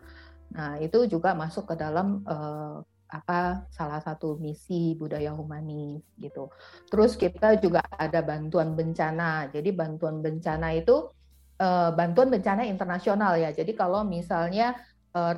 Nah, 0.52 0.76
itu 0.76 1.08
juga 1.08 1.32
masuk 1.32 1.72
ke 1.72 1.74
dalam 1.80 2.20
uh, 2.28 2.84
apa 3.12 3.68
salah 3.72 4.00
satu 4.00 4.36
misi 4.36 4.96
budaya 4.96 5.32
humanis 5.32 6.04
gitu. 6.20 6.52
Terus 6.92 7.16
kita 7.16 7.56
juga 7.56 7.80
ada 7.88 8.20
bantuan 8.20 8.76
bencana. 8.76 9.48
Jadi 9.48 9.72
bantuan 9.72 10.20
bencana 10.20 10.76
itu 10.76 11.08
uh, 11.56 11.90
bantuan 11.96 12.28
bencana 12.28 12.68
internasional 12.68 13.40
ya. 13.40 13.52
Jadi 13.52 13.72
kalau 13.72 14.04
misalnya 14.04 14.76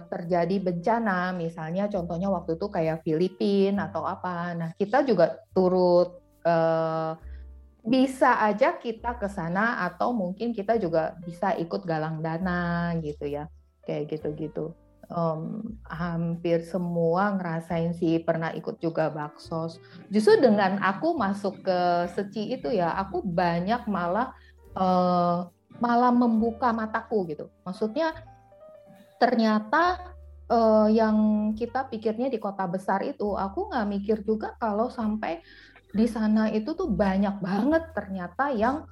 terjadi 0.06 0.62
bencana, 0.62 1.34
misalnya 1.34 1.90
contohnya 1.90 2.30
waktu 2.30 2.54
itu 2.54 2.70
kayak 2.70 3.02
Filipina 3.02 3.90
atau 3.90 4.06
apa, 4.06 4.54
nah 4.54 4.70
kita 4.78 5.02
juga 5.02 5.42
turut 5.50 6.23
uh, 6.44 7.18
bisa 7.84 8.40
aja 8.40 8.80
kita 8.80 9.20
ke 9.20 9.28
sana 9.28 9.84
atau 9.84 10.16
mungkin 10.16 10.56
kita 10.56 10.80
juga 10.80 11.16
bisa 11.20 11.52
ikut 11.52 11.84
galang 11.84 12.24
dana 12.24 12.96
gitu 13.04 13.28
ya. 13.28 13.48
Kayak 13.84 14.16
gitu-gitu. 14.16 14.72
Um, 15.12 15.76
hampir 15.84 16.64
semua 16.64 17.36
ngerasain 17.36 17.92
sih 17.92 18.24
pernah 18.24 18.56
ikut 18.56 18.80
juga 18.80 19.12
baksos. 19.12 19.76
Justru 20.08 20.40
dengan 20.40 20.80
aku 20.80 21.12
masuk 21.12 21.60
ke 21.60 22.08
seci 22.16 22.56
itu 22.56 22.72
ya 22.72 22.88
aku 22.96 23.20
banyak 23.20 23.84
malah 23.84 24.32
uh, 24.72 25.52
malah 25.76 26.12
membuka 26.14 26.72
mataku 26.72 27.28
gitu. 27.28 27.52
Maksudnya 27.68 28.16
ternyata 29.20 30.14
uh, 30.48 30.88
yang 30.90 31.50
kita 31.52 31.88
pikirnya 31.88 32.28
di 32.28 32.40
kota 32.40 32.64
besar 32.64 33.04
itu 33.04 33.36
aku 33.36 33.70
nggak 33.70 33.88
mikir 33.88 34.18
juga 34.24 34.56
kalau 34.56 34.88
sampai 34.88 35.40
di 35.94 36.06
sana 36.10 36.50
itu 36.50 36.74
tuh 36.74 36.90
banyak 36.90 37.38
banget 37.38 37.94
ternyata 37.94 38.50
yang 38.50 38.82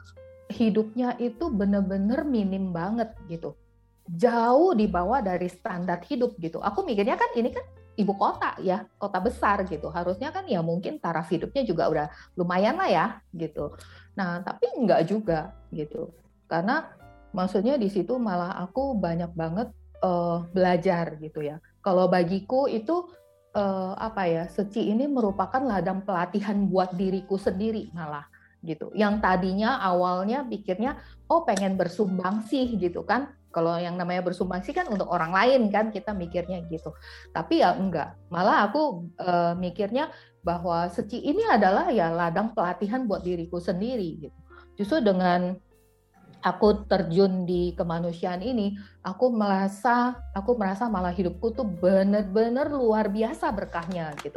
hidupnya 0.46 1.18
itu 1.18 1.50
bener-bener 1.50 2.22
minim 2.22 2.70
banget 2.70 3.10
gitu. 3.26 3.58
Jauh 4.06 4.70
di 4.78 4.86
bawah 4.86 5.18
dari 5.18 5.50
standar 5.50 5.98
hidup 6.06 6.38
gitu. 6.38 6.62
Aku 6.62 6.86
mikirnya 6.86 7.18
kan 7.18 7.34
ini 7.34 7.50
kan 7.50 7.66
ibu 7.98 8.14
kota 8.14 8.54
ya, 8.62 8.86
kota 9.02 9.18
besar 9.18 9.66
gitu. 9.66 9.90
Harusnya 9.90 10.30
kan 10.30 10.46
ya 10.46 10.62
mungkin 10.62 11.02
taraf 11.02 11.26
hidupnya 11.26 11.66
juga 11.66 11.90
udah 11.90 12.06
lumayan 12.38 12.78
lah 12.78 12.88
ya 12.88 13.06
gitu. 13.34 13.74
Nah, 14.14 14.38
tapi 14.46 14.70
enggak 14.78 15.10
juga 15.10 15.58
gitu. 15.74 16.14
Karena 16.46 16.86
maksudnya 17.34 17.74
di 17.74 17.90
situ 17.90 18.14
malah 18.20 18.62
aku 18.62 18.94
banyak 18.94 19.32
banget 19.34 19.74
uh, 20.04 20.46
belajar 20.54 21.18
gitu 21.18 21.42
ya. 21.42 21.58
Kalau 21.82 22.06
bagiku 22.06 22.70
itu 22.70 23.10
uh, 23.56 23.92
apa 23.96 24.22
ya 24.28 24.44
seci 24.48 24.92
ini 24.92 25.08
merupakan 25.08 25.60
ladang 25.60 26.04
pelatihan 26.04 26.56
buat 26.68 26.96
diriku 26.96 27.36
sendiri 27.36 27.92
malah 27.92 28.26
gitu. 28.62 28.90
Yang 28.94 29.20
tadinya 29.20 29.82
awalnya 29.82 30.46
pikirnya 30.46 30.98
oh 31.28 31.42
pengen 31.42 31.76
bersumbang 31.76 32.46
sih 32.46 32.78
gitu 32.78 33.02
kan. 33.04 33.32
Kalau 33.52 33.76
yang 33.76 34.00
namanya 34.00 34.24
bersumbang 34.24 34.64
sih 34.64 34.72
kan 34.72 34.88
untuk 34.88 35.12
orang 35.12 35.28
lain 35.28 35.68
kan 35.68 35.92
kita 35.92 36.16
mikirnya 36.16 36.64
gitu. 36.72 36.96
Tapi 37.36 37.60
ya 37.60 37.76
enggak. 37.76 38.16
Malah 38.32 38.72
aku 38.72 39.12
uh, 39.20 39.52
mikirnya 39.52 40.08
bahwa 40.40 40.88
seci 40.88 41.20
ini 41.20 41.44
adalah 41.44 41.92
ya 41.92 42.08
ladang 42.08 42.56
pelatihan 42.56 43.04
buat 43.04 43.20
diriku 43.20 43.60
sendiri 43.60 44.24
gitu. 44.24 44.38
Justru 44.80 45.04
dengan 45.04 45.52
aku 46.42 46.85
terjun 46.90 47.46
di 47.46 47.72
kemanusiaan 47.78 48.42
ini, 48.42 48.74
aku 49.07 49.31
merasa 49.31 50.18
aku 50.35 50.59
merasa 50.59 50.90
malah 50.90 51.14
hidupku 51.14 51.55
tuh 51.55 51.64
bener-bener 51.64 52.68
luar 52.68 53.09
biasa 53.09 53.48
berkahnya 53.55 54.12
gitu. 54.20 54.37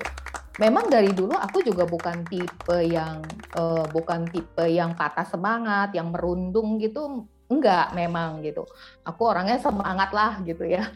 Memang 0.56 0.88
dari 0.88 1.12
dulu 1.12 1.36
aku 1.36 1.68
juga 1.68 1.84
bukan 1.84 2.24
tipe 2.32 2.80
yang 2.80 3.20
uh, 3.60 3.84
bukan 3.92 4.24
tipe 4.32 4.64
yang 4.64 4.96
patah 4.96 5.28
semangat, 5.28 5.92
yang 5.92 6.16
merundung 6.16 6.80
gitu, 6.80 7.28
enggak 7.52 7.92
memang 7.92 8.40
gitu. 8.40 8.64
Aku 9.04 9.28
orangnya 9.28 9.60
semangat 9.60 10.16
lah 10.16 10.40
gitu 10.48 10.64
ya. 10.64 10.88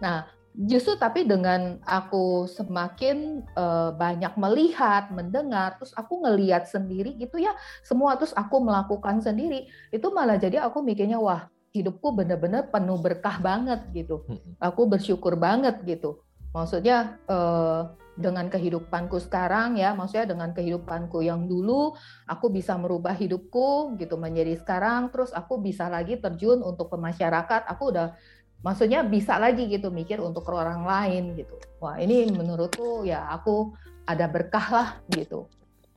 Nah, 0.00 0.24
justru 0.52 1.00
tapi 1.00 1.24
dengan 1.24 1.80
aku 1.88 2.44
semakin 2.44 3.40
uh, 3.56 3.96
banyak 3.96 4.36
melihat, 4.36 5.08
mendengar, 5.08 5.80
terus 5.80 5.96
aku 5.96 6.20
ngeliat 6.20 6.68
sendiri 6.68 7.16
gitu 7.16 7.40
ya, 7.40 7.56
semua 7.80 8.20
terus 8.20 8.36
aku 8.36 8.60
melakukan 8.60 9.24
sendiri, 9.24 9.66
itu 9.88 10.06
malah 10.12 10.36
jadi 10.36 10.60
aku 10.60 10.84
mikirnya 10.84 11.16
wah 11.16 11.48
hidupku 11.72 12.12
bener-bener 12.12 12.68
penuh 12.68 13.00
berkah 13.00 13.40
banget 13.40 13.80
gitu. 13.96 14.28
Aku 14.60 14.84
bersyukur 14.84 15.40
banget 15.40 15.80
gitu. 15.88 16.20
Maksudnya 16.52 17.16
uh, 17.32 17.96
dengan 18.12 18.52
kehidupanku 18.52 19.16
sekarang 19.24 19.80
ya, 19.80 19.96
maksudnya 19.96 20.36
dengan 20.36 20.52
kehidupanku 20.52 21.24
yang 21.24 21.48
dulu 21.48 21.96
aku 22.28 22.52
bisa 22.52 22.76
merubah 22.76 23.16
hidupku 23.16 23.96
gitu 23.96 24.20
menjadi 24.20 24.60
sekarang, 24.60 25.08
terus 25.08 25.32
aku 25.32 25.56
bisa 25.64 25.88
lagi 25.88 26.20
terjun 26.20 26.60
untuk 26.60 26.92
ke 26.92 27.00
masyarakat, 27.00 27.64
aku 27.64 27.88
udah 27.88 28.12
maksudnya 28.62 29.02
bisa 29.02 29.36
lagi 29.36 29.66
gitu 29.68 29.90
mikir 29.90 30.22
untuk 30.22 30.46
orang 30.50 30.86
lain 30.86 31.34
gitu. 31.38 31.58
Wah 31.82 31.98
ini 31.98 32.30
menurutku 32.30 33.02
ya 33.02 33.26
aku 33.30 33.74
ada 34.06 34.26
berkah 34.30 34.66
lah 34.70 34.88
gitu. 35.10 35.50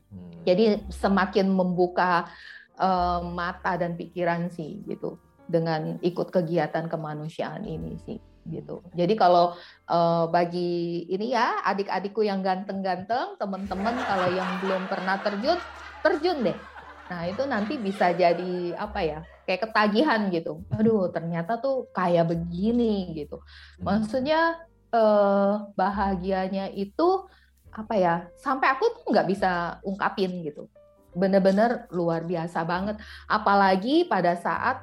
Hmm. 0.09 0.33
Jadi 0.45 0.81
semakin 0.89 1.49
membuka 1.49 2.29
uh, 2.77 3.21
mata 3.21 3.77
dan 3.77 3.97
pikiran 3.97 4.49
sih 4.53 4.81
gitu 4.85 5.17
dengan 5.45 6.01
ikut 6.01 6.33
kegiatan 6.33 6.89
kemanusiaan 6.89 7.65
ini 7.65 7.97
sih 8.01 8.17
gitu. 8.49 8.85
Jadi 8.93 9.13
kalau 9.17 9.57
uh, 9.89 10.25
bagi 10.29 11.05
ini 11.09 11.33
ya 11.33 11.65
adik-adikku 11.65 12.21
yang 12.21 12.45
ganteng-ganteng, 12.45 13.37
teman-teman 13.41 13.97
kalau 14.05 14.29
yang 14.29 14.61
belum 14.61 14.85
pernah 14.85 15.17
terjun, 15.21 15.57
terjun 16.05 16.45
deh. 16.45 16.57
Nah 17.05 17.29
itu 17.29 17.43
nanti 17.45 17.77
bisa 17.77 18.09
jadi 18.13 18.73
apa 18.73 18.99
ya 19.05 19.19
kayak 19.45 19.69
ketagihan 19.69 20.27
gitu. 20.33 20.65
Aduh, 20.73 21.13
ternyata 21.13 21.61
tuh 21.61 21.87
kayak 21.93 22.33
begini 22.33 23.13
gitu. 23.13 23.39
Maksudnya 23.77 24.65
eh, 24.89 25.53
bahagianya 25.77 26.73
itu 26.73 27.29
apa 27.69 27.93
ya? 27.95 28.15
Sampai 28.41 28.73
aku 28.73 28.89
tuh 29.01 29.13
nggak 29.13 29.27
bisa 29.29 29.77
ungkapin 29.85 30.41
gitu. 30.41 30.65
Bener-bener 31.13 31.85
luar 31.93 32.25
biasa 32.25 32.65
banget. 32.65 32.97
Apalagi 33.29 34.09
pada 34.09 34.33
saat 34.33 34.81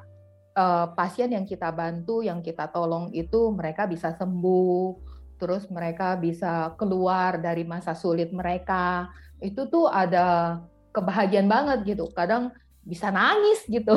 eh, 0.54 0.87
pasien 0.94 1.35
yang 1.35 1.42
kita 1.42 1.74
bantu, 1.74 2.22
yang 2.22 2.38
kita 2.38 2.70
tolong 2.70 3.11
itu 3.11 3.50
mereka 3.50 3.90
bisa 3.90 4.14
sembuh, 4.14 4.94
terus 5.42 5.66
mereka 5.74 6.14
bisa 6.14 6.70
keluar 6.78 7.42
dari 7.42 7.66
masa 7.66 7.98
sulit 7.98 8.30
mereka. 8.30 9.11
Itu 9.42 9.66
tuh 9.66 9.90
ada 9.90 10.62
kebahagiaan 10.92 11.48
banget 11.48 11.96
gitu. 11.96 12.07
Kadang 12.12 12.52
bisa 12.83 13.11
nangis 13.14 13.62
gitu. 13.70 13.94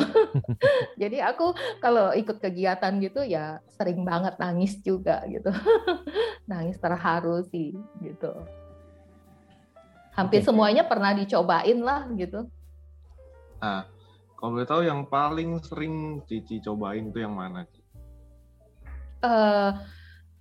Jadi 1.00 1.18
aku 1.18 1.52
kalau 1.82 2.14
ikut 2.14 2.38
kegiatan 2.38 2.96
gitu 3.02 3.26
ya 3.26 3.58
sering 3.74 4.06
banget 4.06 4.38
nangis 4.38 4.78
juga 4.82 5.22
gitu. 5.28 5.50
nangis 6.50 6.78
terharu 6.78 7.44
sih 7.50 7.74
gitu. 8.02 8.32
Hampir 10.16 10.40
okay. 10.40 10.48
semuanya 10.48 10.82
pernah 10.88 11.12
dicobain 11.12 11.78
lah 11.84 12.08
gitu. 12.16 12.48
Nah, 13.60 13.84
kalau 14.36 14.50
boleh 14.56 14.68
tahu 14.68 14.82
yang 14.84 15.04
paling 15.08 15.60
sering 15.64 16.20
Cici 16.28 16.60
cobain 16.60 17.08
itu 17.08 17.18
yang 17.20 17.36
mana? 17.36 17.64
Uh, 19.24 19.72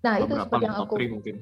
nah 0.03 0.19
itu 0.19 0.35
seperti 0.35 0.63
yang 0.67 0.77
aku 0.77 0.95
mungkin. 0.99 1.35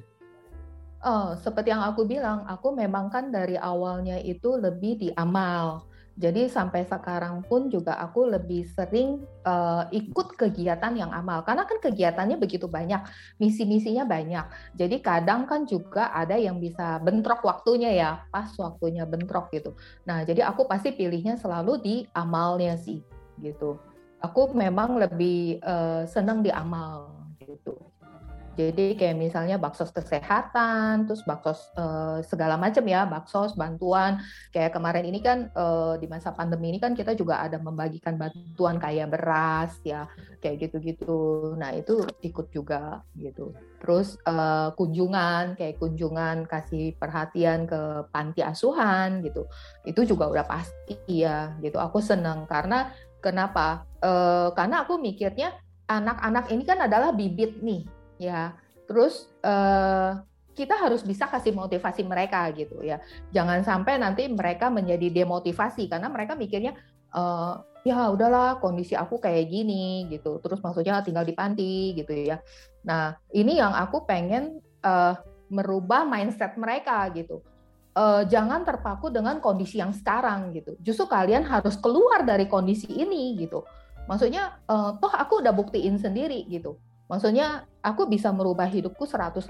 Oh, 1.04 1.36
seperti 1.36 1.68
yang 1.68 1.84
aku 1.84 2.08
bilang, 2.08 2.48
aku 2.48 2.72
memang 2.72 3.12
kan 3.12 3.28
dari 3.28 3.60
awalnya 3.60 4.16
itu 4.24 4.56
lebih 4.56 4.96
di 4.96 5.08
amal 5.12 5.84
jadi 6.14 6.46
sampai 6.46 6.86
sekarang 6.86 7.42
pun 7.42 7.66
juga 7.66 7.98
aku 7.98 8.30
lebih 8.30 8.70
sering 8.70 9.26
uh, 9.42 9.90
ikut 9.90 10.38
kegiatan 10.38 10.94
yang 10.94 11.10
amal 11.10 11.42
karena 11.42 11.66
kan 11.66 11.82
kegiatannya 11.82 12.38
begitu 12.38 12.70
banyak, 12.70 13.02
misi-misinya 13.42 14.06
banyak. 14.06 14.46
Jadi 14.78 15.02
kadang 15.02 15.50
kan 15.50 15.66
juga 15.66 16.14
ada 16.14 16.38
yang 16.38 16.62
bisa 16.62 17.02
bentrok 17.02 17.42
waktunya 17.42 17.90
ya, 17.90 18.10
pas 18.30 18.46
waktunya 18.54 19.02
bentrok 19.02 19.50
gitu. 19.50 19.74
Nah, 20.06 20.22
jadi 20.22 20.46
aku 20.46 20.70
pasti 20.70 20.94
pilihnya 20.94 21.34
selalu 21.34 21.82
di 21.82 21.96
amalnya 22.14 22.78
sih 22.78 23.02
gitu. 23.42 23.82
Aku 24.22 24.54
memang 24.54 24.94
lebih 25.02 25.58
uh, 25.66 26.06
senang 26.06 26.46
di 26.46 26.54
amal 26.54 27.10
gitu. 27.42 27.74
Jadi 28.54 28.94
kayak 28.94 29.18
misalnya 29.18 29.58
baksos 29.58 29.90
kesehatan, 29.90 31.10
terus 31.10 31.26
baksos 31.26 31.70
uh, 31.74 32.22
segala 32.22 32.54
macam 32.54 32.86
ya, 32.86 33.02
baksos 33.04 33.58
bantuan. 33.58 34.22
Kayak 34.54 34.78
kemarin 34.78 35.04
ini 35.10 35.18
kan 35.18 35.50
uh, 35.58 35.98
di 35.98 36.06
masa 36.06 36.30
pandemi 36.30 36.70
ini 36.70 36.78
kan 36.78 36.94
kita 36.94 37.18
juga 37.18 37.42
ada 37.42 37.58
membagikan 37.58 38.14
bantuan 38.14 38.78
kayak 38.78 39.10
beras 39.10 39.74
ya, 39.82 40.06
kayak 40.38 40.70
gitu-gitu. 40.70 41.52
Nah 41.58 41.74
itu 41.74 42.06
ikut 42.22 42.54
juga 42.54 43.02
gitu. 43.18 43.52
Terus 43.82 44.16
uh, 44.24 44.70
kunjungan, 44.78 45.58
kayak 45.58 45.76
kunjungan 45.82 46.46
kasih 46.46 46.94
perhatian 46.94 47.66
ke 47.66 48.06
panti 48.14 48.40
asuhan 48.40 49.20
gitu. 49.26 49.50
Itu 49.82 50.06
juga 50.06 50.30
udah 50.30 50.46
pasti 50.46 50.96
ya 51.10 51.58
gitu. 51.58 51.82
Aku 51.82 51.98
senang 51.98 52.46
karena 52.46 52.94
kenapa? 53.18 53.84
Uh, 53.98 54.52
karena 54.54 54.84
aku 54.86 55.00
mikirnya 55.00 55.56
anak-anak 55.84 56.48
ini 56.48 56.64
kan 56.64 56.80
adalah 56.80 57.12
bibit 57.12 57.60
nih 57.60 57.84
ya 58.18 58.54
terus 58.84 59.32
uh, 59.42 60.20
kita 60.54 60.78
harus 60.78 61.02
bisa 61.02 61.26
kasih 61.26 61.50
motivasi 61.50 62.06
mereka 62.06 62.46
gitu 62.54 62.80
ya. 62.80 63.02
Jangan 63.34 63.66
sampai 63.66 63.98
nanti 63.98 64.30
mereka 64.30 64.70
menjadi 64.70 65.10
demotivasi 65.10 65.90
karena 65.90 66.06
mereka 66.06 66.38
mikirnya 66.38 66.78
uh, 67.10 67.58
ya 67.82 68.08
udahlah 68.08 68.62
kondisi 68.62 68.94
aku 68.94 69.18
kayak 69.18 69.50
gini 69.50 70.06
gitu. 70.08 70.38
Terus 70.38 70.62
maksudnya 70.62 71.02
tinggal 71.02 71.26
di 71.26 71.34
panti 71.34 71.98
gitu 71.98 72.14
ya. 72.14 72.38
Nah 72.86 73.18
ini 73.34 73.58
yang 73.58 73.74
aku 73.74 74.06
pengen 74.06 74.62
uh, 74.86 75.18
merubah 75.50 76.06
mindset 76.06 76.54
mereka 76.54 77.10
gitu. 77.12 77.42
Uh, 77.94 78.26
jangan 78.26 78.66
terpaku 78.66 79.10
dengan 79.10 79.38
kondisi 79.38 79.78
yang 79.82 79.90
sekarang 79.90 80.54
gitu. 80.54 80.78
Justru 80.82 81.10
kalian 81.10 81.46
harus 81.46 81.78
keluar 81.78 82.22
dari 82.22 82.46
kondisi 82.46 82.90
ini 82.90 83.38
gitu. 83.38 83.66
Maksudnya 84.06 84.62
uh, 84.70 84.98
toh 85.02 85.10
aku 85.10 85.42
udah 85.42 85.54
buktiin 85.54 85.98
sendiri 85.98 86.46
gitu 86.46 86.78
Maksudnya 87.04 87.68
aku 87.84 88.08
bisa 88.08 88.32
merubah 88.32 88.64
hidupku 88.64 89.04
180 89.04 89.44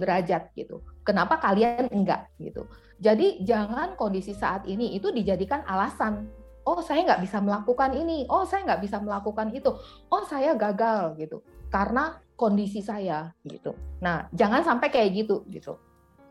derajat 0.00 0.48
gitu. 0.56 0.80
Kenapa 1.04 1.36
kalian 1.36 1.92
enggak 1.92 2.32
gitu? 2.40 2.64
Jadi 2.96 3.44
jangan 3.44 4.00
kondisi 4.00 4.32
saat 4.32 4.64
ini 4.64 4.96
itu 4.96 5.12
dijadikan 5.12 5.60
alasan. 5.68 6.24
Oh 6.64 6.80
saya 6.80 7.04
nggak 7.04 7.22
bisa 7.22 7.38
melakukan 7.44 7.92
ini. 7.92 8.24
Oh 8.32 8.48
saya 8.48 8.64
nggak 8.64 8.82
bisa 8.82 8.96
melakukan 8.98 9.52
itu. 9.52 9.70
Oh 10.08 10.24
saya 10.24 10.56
gagal 10.56 11.20
gitu. 11.20 11.44
Karena 11.68 12.16
kondisi 12.32 12.80
saya 12.80 13.28
gitu. 13.44 13.76
Nah 14.00 14.32
jangan 14.32 14.64
sampai 14.64 14.88
kayak 14.88 15.10
gitu 15.12 15.44
gitu. 15.52 15.76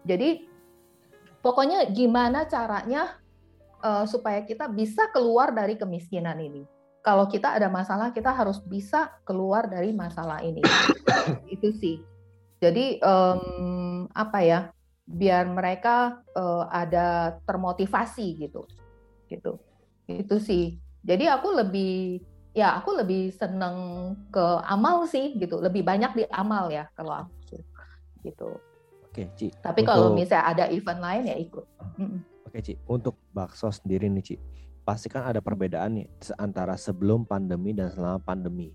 Jadi 0.01 0.49
pokoknya 1.45 1.93
gimana 1.93 2.49
caranya 2.49 3.21
uh, 3.85 4.09
supaya 4.09 4.41
kita 4.41 4.65
bisa 4.65 5.13
keluar 5.13 5.53
dari 5.53 5.77
kemiskinan 5.77 6.41
ini 6.41 6.74
kalau 7.05 7.29
kita 7.29 7.53
ada 7.53 7.69
masalah 7.69 8.09
kita 8.09 8.33
harus 8.33 8.57
bisa 8.65 9.13
keluar 9.21 9.69
dari 9.69 9.93
masalah 9.93 10.41
ini. 10.41 10.65
Itu 11.53 11.69
sih. 11.77 12.01
Jadi 12.57 12.97
um, 13.05 14.09
apa 14.09 14.41
ya 14.41 14.59
biar 15.05 15.45
mereka 15.45 16.25
uh, 16.33 16.65
ada 16.65 17.37
termotivasi 17.45 18.41
gitu. 18.41 18.65
Gitu. 19.29 19.61
Itu 20.09 20.41
sih. 20.41 20.81
Jadi 21.05 21.29
aku 21.29 21.53
lebih 21.53 22.25
ya 22.57 22.81
aku 22.81 22.97
lebih 22.97 23.29
seneng 23.29 23.77
ke 24.33 24.45
amal 24.65 25.05
sih 25.05 25.37
gitu. 25.37 25.61
Lebih 25.61 25.85
banyak 25.85 26.11
di 26.17 26.23
amal 26.33 26.73
ya 26.73 26.89
kalau 26.97 27.29
aku 27.29 27.61
gitu. 28.25 28.57
Oke 29.05 29.29
Ci. 29.37 29.53
Tapi 29.61 29.85
untuk... 29.85 29.93
kalau 29.93 30.07
misalnya 30.17 30.45
ada 30.49 30.65
event 30.73 30.97
lain 31.05 31.29
ya 31.29 31.37
ikut. 31.37 31.65
Oke 32.49 32.65
Ci. 32.65 32.73
Untuk 32.89 33.21
bakso 33.29 33.69
sendiri 33.69 34.09
nih 34.09 34.25
Ci 34.25 34.35
pasti 34.85 35.09
kan 35.09 35.25
ada 35.25 35.41
perbedaan 35.41 35.97
nih 35.97 36.07
antara 36.37 36.77
sebelum 36.77 37.25
pandemi 37.25 37.73
dan 37.73 37.89
selama 37.89 38.21
pandemi. 38.21 38.69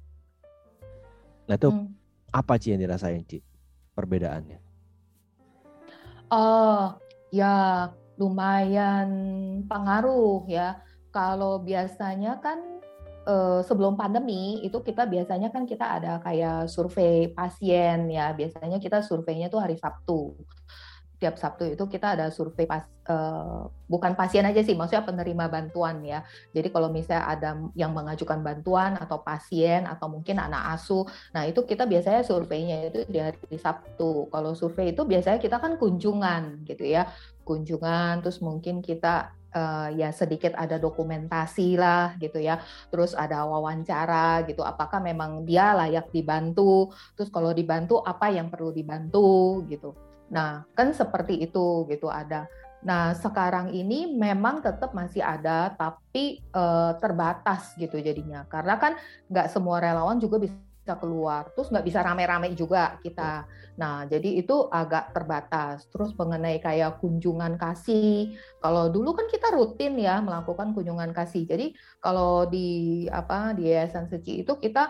Nah 1.46 1.54
itu 1.54 1.70
hmm. 1.70 1.86
apa 2.34 2.58
sih 2.58 2.74
yang 2.74 2.82
dirasain 2.82 3.22
Ci 3.22 3.38
perbedaannya? 3.94 4.58
Oh 6.34 6.98
ya 7.30 7.86
lumayan 8.18 9.08
pengaruh 9.70 10.50
ya. 10.50 10.82
Kalau 11.14 11.62
biasanya 11.62 12.42
kan 12.42 12.82
eh, 13.26 13.62
sebelum 13.62 13.94
pandemi 13.94 14.62
itu 14.66 14.82
kita 14.82 15.06
biasanya 15.06 15.54
kan 15.54 15.62
kita 15.62 16.02
ada 16.02 16.18
kayak 16.26 16.66
survei 16.66 17.30
pasien 17.30 18.10
ya. 18.10 18.34
Biasanya 18.34 18.82
kita 18.82 19.06
surveinya 19.06 19.46
tuh 19.46 19.62
hari 19.62 19.78
Sabtu 19.78 20.34
tiap 21.20 21.36
Sabtu 21.36 21.68
itu 21.68 21.84
kita 21.84 22.16
ada 22.16 22.32
survei 22.32 22.64
pas 22.64 22.88
uh, 23.04 23.68
bukan 23.84 24.16
pasien 24.16 24.40
aja 24.48 24.64
sih, 24.64 24.72
maksudnya 24.72 25.04
penerima 25.04 25.52
bantuan 25.52 26.00
ya. 26.00 26.24
Jadi 26.56 26.72
kalau 26.72 26.88
misalnya 26.88 27.28
ada 27.28 27.50
yang 27.76 27.92
mengajukan 27.92 28.40
bantuan 28.40 28.96
atau 28.96 29.20
pasien 29.20 29.84
atau 29.84 30.08
mungkin 30.08 30.40
anak 30.40 30.80
asuh, 30.80 31.04
nah 31.36 31.44
itu 31.44 31.60
kita 31.68 31.84
biasanya 31.84 32.24
surveinya 32.24 32.88
itu 32.88 33.04
di 33.04 33.20
hari 33.20 33.36
Sabtu. 33.60 34.32
Kalau 34.32 34.56
survei 34.56 34.96
itu 34.96 35.04
biasanya 35.04 35.36
kita 35.36 35.60
kan 35.60 35.76
kunjungan 35.76 36.64
gitu 36.64 36.88
ya, 36.88 37.04
kunjungan 37.44 38.24
terus 38.24 38.40
mungkin 38.40 38.80
kita 38.80 39.36
uh, 39.52 39.92
ya 39.92 40.08
sedikit 40.16 40.56
ada 40.56 40.80
dokumentasi 40.80 41.76
lah 41.76 42.16
gitu 42.16 42.40
ya. 42.40 42.64
Terus 42.88 43.12
ada 43.12 43.44
wawancara 43.44 44.48
gitu. 44.48 44.64
Apakah 44.64 45.04
memang 45.04 45.44
dia 45.44 45.76
layak 45.76 46.08
dibantu? 46.14 46.88
Terus 47.12 47.28
kalau 47.28 47.52
dibantu 47.52 48.00
apa 48.00 48.32
yang 48.32 48.48
perlu 48.48 48.72
dibantu 48.72 49.60
gitu. 49.68 49.92
Nah, 50.30 50.64
kan 50.78 50.94
seperti 50.94 51.42
itu 51.42 51.84
gitu 51.90 52.06
ada. 52.06 52.46
Nah, 52.80 53.12
sekarang 53.12 53.76
ini 53.76 54.08
memang 54.08 54.64
tetap 54.64 54.96
masih 54.96 55.20
ada, 55.20 55.74
tapi 55.76 56.40
uh, 56.56 56.96
terbatas 56.96 57.76
gitu 57.76 58.00
jadinya. 58.00 58.48
Karena 58.48 58.80
kan 58.80 58.96
nggak 59.28 59.52
semua 59.52 59.84
relawan 59.84 60.16
juga 60.16 60.40
bisa 60.40 60.96
keluar, 60.96 61.52
terus 61.52 61.68
nggak 61.68 61.86
bisa 61.86 62.00
rame-rame 62.00 62.56
juga 62.56 62.96
kita. 63.04 63.44
Nah, 63.76 64.08
jadi 64.08 64.40
itu 64.40 64.64
agak 64.72 65.12
terbatas. 65.12 65.84
Terus 65.92 66.16
mengenai 66.16 66.56
kayak 66.56 67.04
kunjungan 67.04 67.60
kasih, 67.60 68.32
kalau 68.64 68.88
dulu 68.88 69.12
kan 69.12 69.28
kita 69.28 69.52
rutin 69.52 70.00
ya 70.00 70.24
melakukan 70.24 70.72
kunjungan 70.72 71.12
kasih. 71.12 71.44
Jadi 71.44 71.76
kalau 72.00 72.48
di 72.48 73.04
apa 73.12 73.52
di 73.52 73.68
Yayasan 73.68 74.08
Seci 74.08 74.40
itu 74.40 74.56
kita 74.56 74.88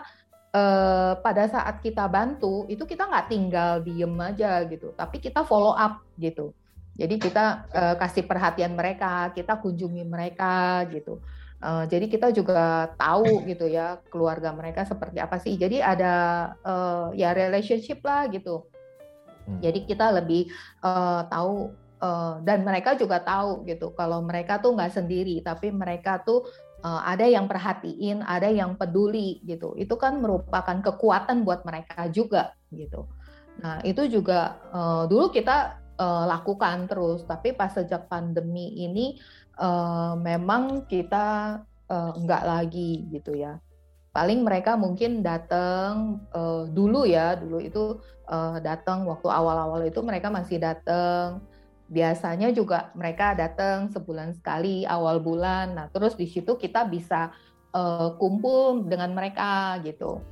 uh, 0.55 1.17
pada 1.19 1.47
saat 1.47 1.79
kita 1.79 2.07
bantu 2.07 2.67
itu 2.67 2.83
kita 2.87 3.07
nggak 3.07 3.27
tinggal 3.31 3.71
diem 3.83 4.15
aja 4.19 4.63
gitu, 4.67 4.91
tapi 4.95 5.19
kita 5.19 5.43
follow 5.47 5.75
up 5.75 6.03
gitu. 6.19 6.53
Jadi 6.99 7.17
kita 7.17 7.65
uh, 7.71 7.95
kasih 7.97 8.27
perhatian 8.27 8.75
mereka, 8.75 9.31
kita 9.31 9.57
kunjungi 9.57 10.03
mereka 10.03 10.83
gitu. 10.91 11.23
Uh, 11.61 11.85
jadi 11.85 12.09
kita 12.09 12.33
juga 12.33 12.89
tahu 12.97 13.45
gitu 13.45 13.69
ya 13.69 14.01
keluarga 14.09 14.49
mereka 14.49 14.81
seperti 14.81 15.21
apa 15.21 15.37
sih. 15.37 15.55
Jadi 15.55 15.77
ada 15.77 16.13
uh, 16.65 17.13
ya 17.13 17.31
relationship 17.37 18.01
lah 18.01 18.25
gitu. 18.27 18.65
Hmm. 19.45 19.61
Jadi 19.61 19.85
kita 19.85 20.09
lebih 20.09 20.49
uh, 20.81 21.25
tahu 21.29 21.69
uh, 22.01 22.41
dan 22.41 22.65
mereka 22.65 22.97
juga 22.97 23.21
tahu 23.21 23.63
gitu 23.69 23.93
kalau 23.93 24.25
mereka 24.25 24.57
tuh 24.57 24.73
nggak 24.73 24.93
sendiri, 24.93 25.39
tapi 25.45 25.69
mereka 25.69 26.21
tuh 26.21 26.45
uh, 26.83 27.01
ada 27.05 27.25
yang 27.25 27.45
perhatiin, 27.45 28.25
ada 28.25 28.49
yang 28.49 28.75
peduli 28.75 29.41
gitu. 29.45 29.73
Itu 29.77 29.95
kan 29.97 30.19
merupakan 30.21 30.77
kekuatan 30.81 31.45
buat 31.45 31.63
mereka 31.65 32.09
juga 32.09 32.53
gitu. 32.73 33.07
Nah 33.61 33.81
itu 33.85 34.09
juga 34.09 34.57
uh, 34.73 35.03
dulu 35.05 35.29
kita 35.29 35.81
uh, 35.97 36.25
lakukan 36.27 36.89
terus, 36.89 37.23
tapi 37.25 37.53
pas 37.53 37.71
sejak 37.71 38.09
pandemi 38.09 38.81
ini 38.81 39.21
uh, 39.61 40.17
memang 40.17 40.89
kita 40.89 41.59
uh, 41.89 42.11
enggak 42.17 42.43
lagi 42.43 43.05
gitu 43.13 43.37
ya. 43.37 43.61
Paling 44.11 44.43
mereka 44.43 44.75
mungkin 44.75 45.23
datang 45.23 46.19
uh, 46.35 46.67
dulu 46.67 47.07
ya, 47.07 47.39
dulu 47.39 47.63
itu 47.63 47.95
uh, 48.27 48.59
datang 48.59 49.07
waktu 49.07 49.31
awal-awal 49.31 49.87
itu 49.87 50.03
mereka 50.03 50.27
masih 50.27 50.59
datang 50.59 51.39
biasanya 51.91 52.55
juga 52.55 52.89
mereka 52.95 53.35
datang 53.35 53.91
sebulan 53.91 54.31
sekali 54.39 54.87
awal 54.87 55.19
bulan. 55.19 55.75
Nah, 55.75 55.87
terus 55.91 56.15
di 56.15 56.23
situ 56.23 56.55
kita 56.55 56.87
bisa 56.87 57.35
uh, 57.75 58.15
kumpul 58.15 58.87
dengan 58.87 59.11
mereka 59.11 59.75
gitu. 59.83 60.23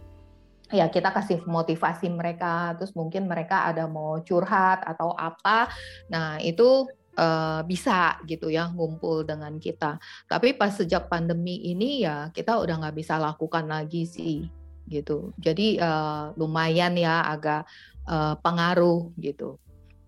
Ya, 0.72 0.88
kita 0.88 1.12
kasih 1.12 1.44
motivasi 1.44 2.08
mereka, 2.14 2.78
terus 2.80 2.96
mungkin 2.96 3.28
mereka 3.28 3.68
ada 3.68 3.90
mau 3.90 4.22
curhat 4.24 4.86
atau 4.88 5.12
apa. 5.18 5.68
Nah, 6.08 6.38
itu 6.40 6.88
uh, 7.20 7.60
bisa 7.68 8.16
gitu 8.24 8.48
ya 8.48 8.72
ngumpul 8.72 9.28
dengan 9.28 9.60
kita. 9.60 10.00
Tapi 10.32 10.56
pas 10.56 10.72
sejak 10.72 11.12
pandemi 11.12 11.60
ini 11.68 12.08
ya 12.08 12.32
kita 12.32 12.56
udah 12.62 12.86
nggak 12.86 12.96
bisa 12.96 13.20
lakukan 13.20 13.68
lagi 13.68 14.08
sih 14.08 14.48
gitu. 14.88 15.36
Jadi 15.42 15.82
uh, 15.82 16.32
lumayan 16.40 16.96
ya 16.96 17.28
agak 17.28 17.68
uh, 18.08 18.40
pengaruh 18.40 19.12
gitu. 19.20 19.60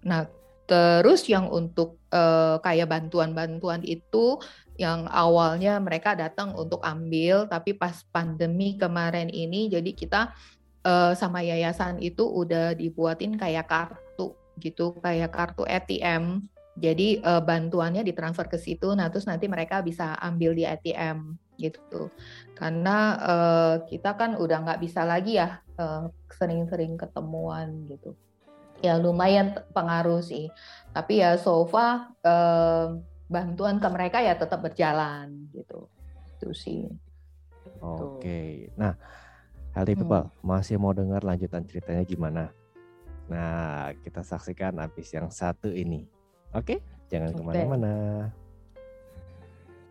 Nah, 0.05 0.25
Terus 0.71 1.27
yang 1.27 1.51
untuk 1.51 1.99
uh, 2.15 2.55
kayak 2.63 2.87
bantuan-bantuan 2.87 3.83
itu 3.83 4.39
yang 4.79 5.03
awalnya 5.11 5.75
mereka 5.83 6.15
datang 6.15 6.55
untuk 6.55 6.79
ambil, 6.79 7.43
tapi 7.51 7.75
pas 7.75 8.07
pandemi 8.07 8.79
kemarin 8.79 9.27
ini, 9.27 9.67
jadi 9.67 9.91
kita 9.91 10.31
uh, 10.87 11.11
sama 11.11 11.43
yayasan 11.43 11.99
itu 11.99 12.23
udah 12.23 12.71
dibuatin 12.71 13.35
kayak 13.35 13.67
kartu 13.67 14.31
gitu, 14.63 14.95
kayak 15.03 15.35
kartu 15.35 15.67
ATM 15.67 16.47
Jadi 16.79 17.19
uh, 17.19 17.43
bantuannya 17.43 17.99
ditransfer 17.99 18.47
ke 18.47 18.55
situ, 18.55 18.95
nah 18.95 19.11
terus 19.11 19.27
nanti 19.27 19.51
mereka 19.51 19.83
bisa 19.83 20.15
ambil 20.23 20.55
di 20.55 20.63
ATM 20.63 21.35
gitu. 21.59 22.07
Karena 22.55 23.19
uh, 23.19 23.75
kita 23.91 24.15
kan 24.15 24.39
udah 24.39 24.63
nggak 24.63 24.79
bisa 24.79 25.03
lagi 25.03 25.35
ya 25.35 25.59
sering-sering 26.31 26.95
uh, 26.95 26.99
ketemuan 27.03 27.91
gitu. 27.91 28.15
Ya 28.81 28.97
lumayan 28.97 29.57
pengaruh 29.71 30.25
sih. 30.25 30.49
Tapi 30.91 31.21
ya 31.21 31.37
so 31.37 31.63
far 31.69 32.11
uh, 32.25 32.97
bantuan 33.31 33.79
ke 33.79 33.87
mereka 33.87 34.17
ya 34.19 34.35
tetap 34.35 34.59
berjalan 34.65 35.47
gitu. 35.53 35.87
Itu 36.37 36.49
sih. 36.51 36.89
Oke. 37.79 38.19
Okay. 38.19 38.49
Nah, 38.75 38.97
Healthy 39.71 39.95
People 39.95 40.27
hmm. 40.27 40.33
masih 40.43 40.75
mau 40.75 40.91
dengar 40.91 41.23
lanjutan 41.23 41.63
ceritanya 41.63 42.03
gimana? 42.03 42.43
Nah, 43.31 43.95
kita 44.03 44.25
saksikan 44.25 44.75
habis 44.81 45.07
yang 45.15 45.31
satu 45.31 45.71
ini. 45.71 46.03
Oke, 46.51 46.83
jangan 47.07 47.31
ke 47.31 47.41
mana-mana. 47.41 48.27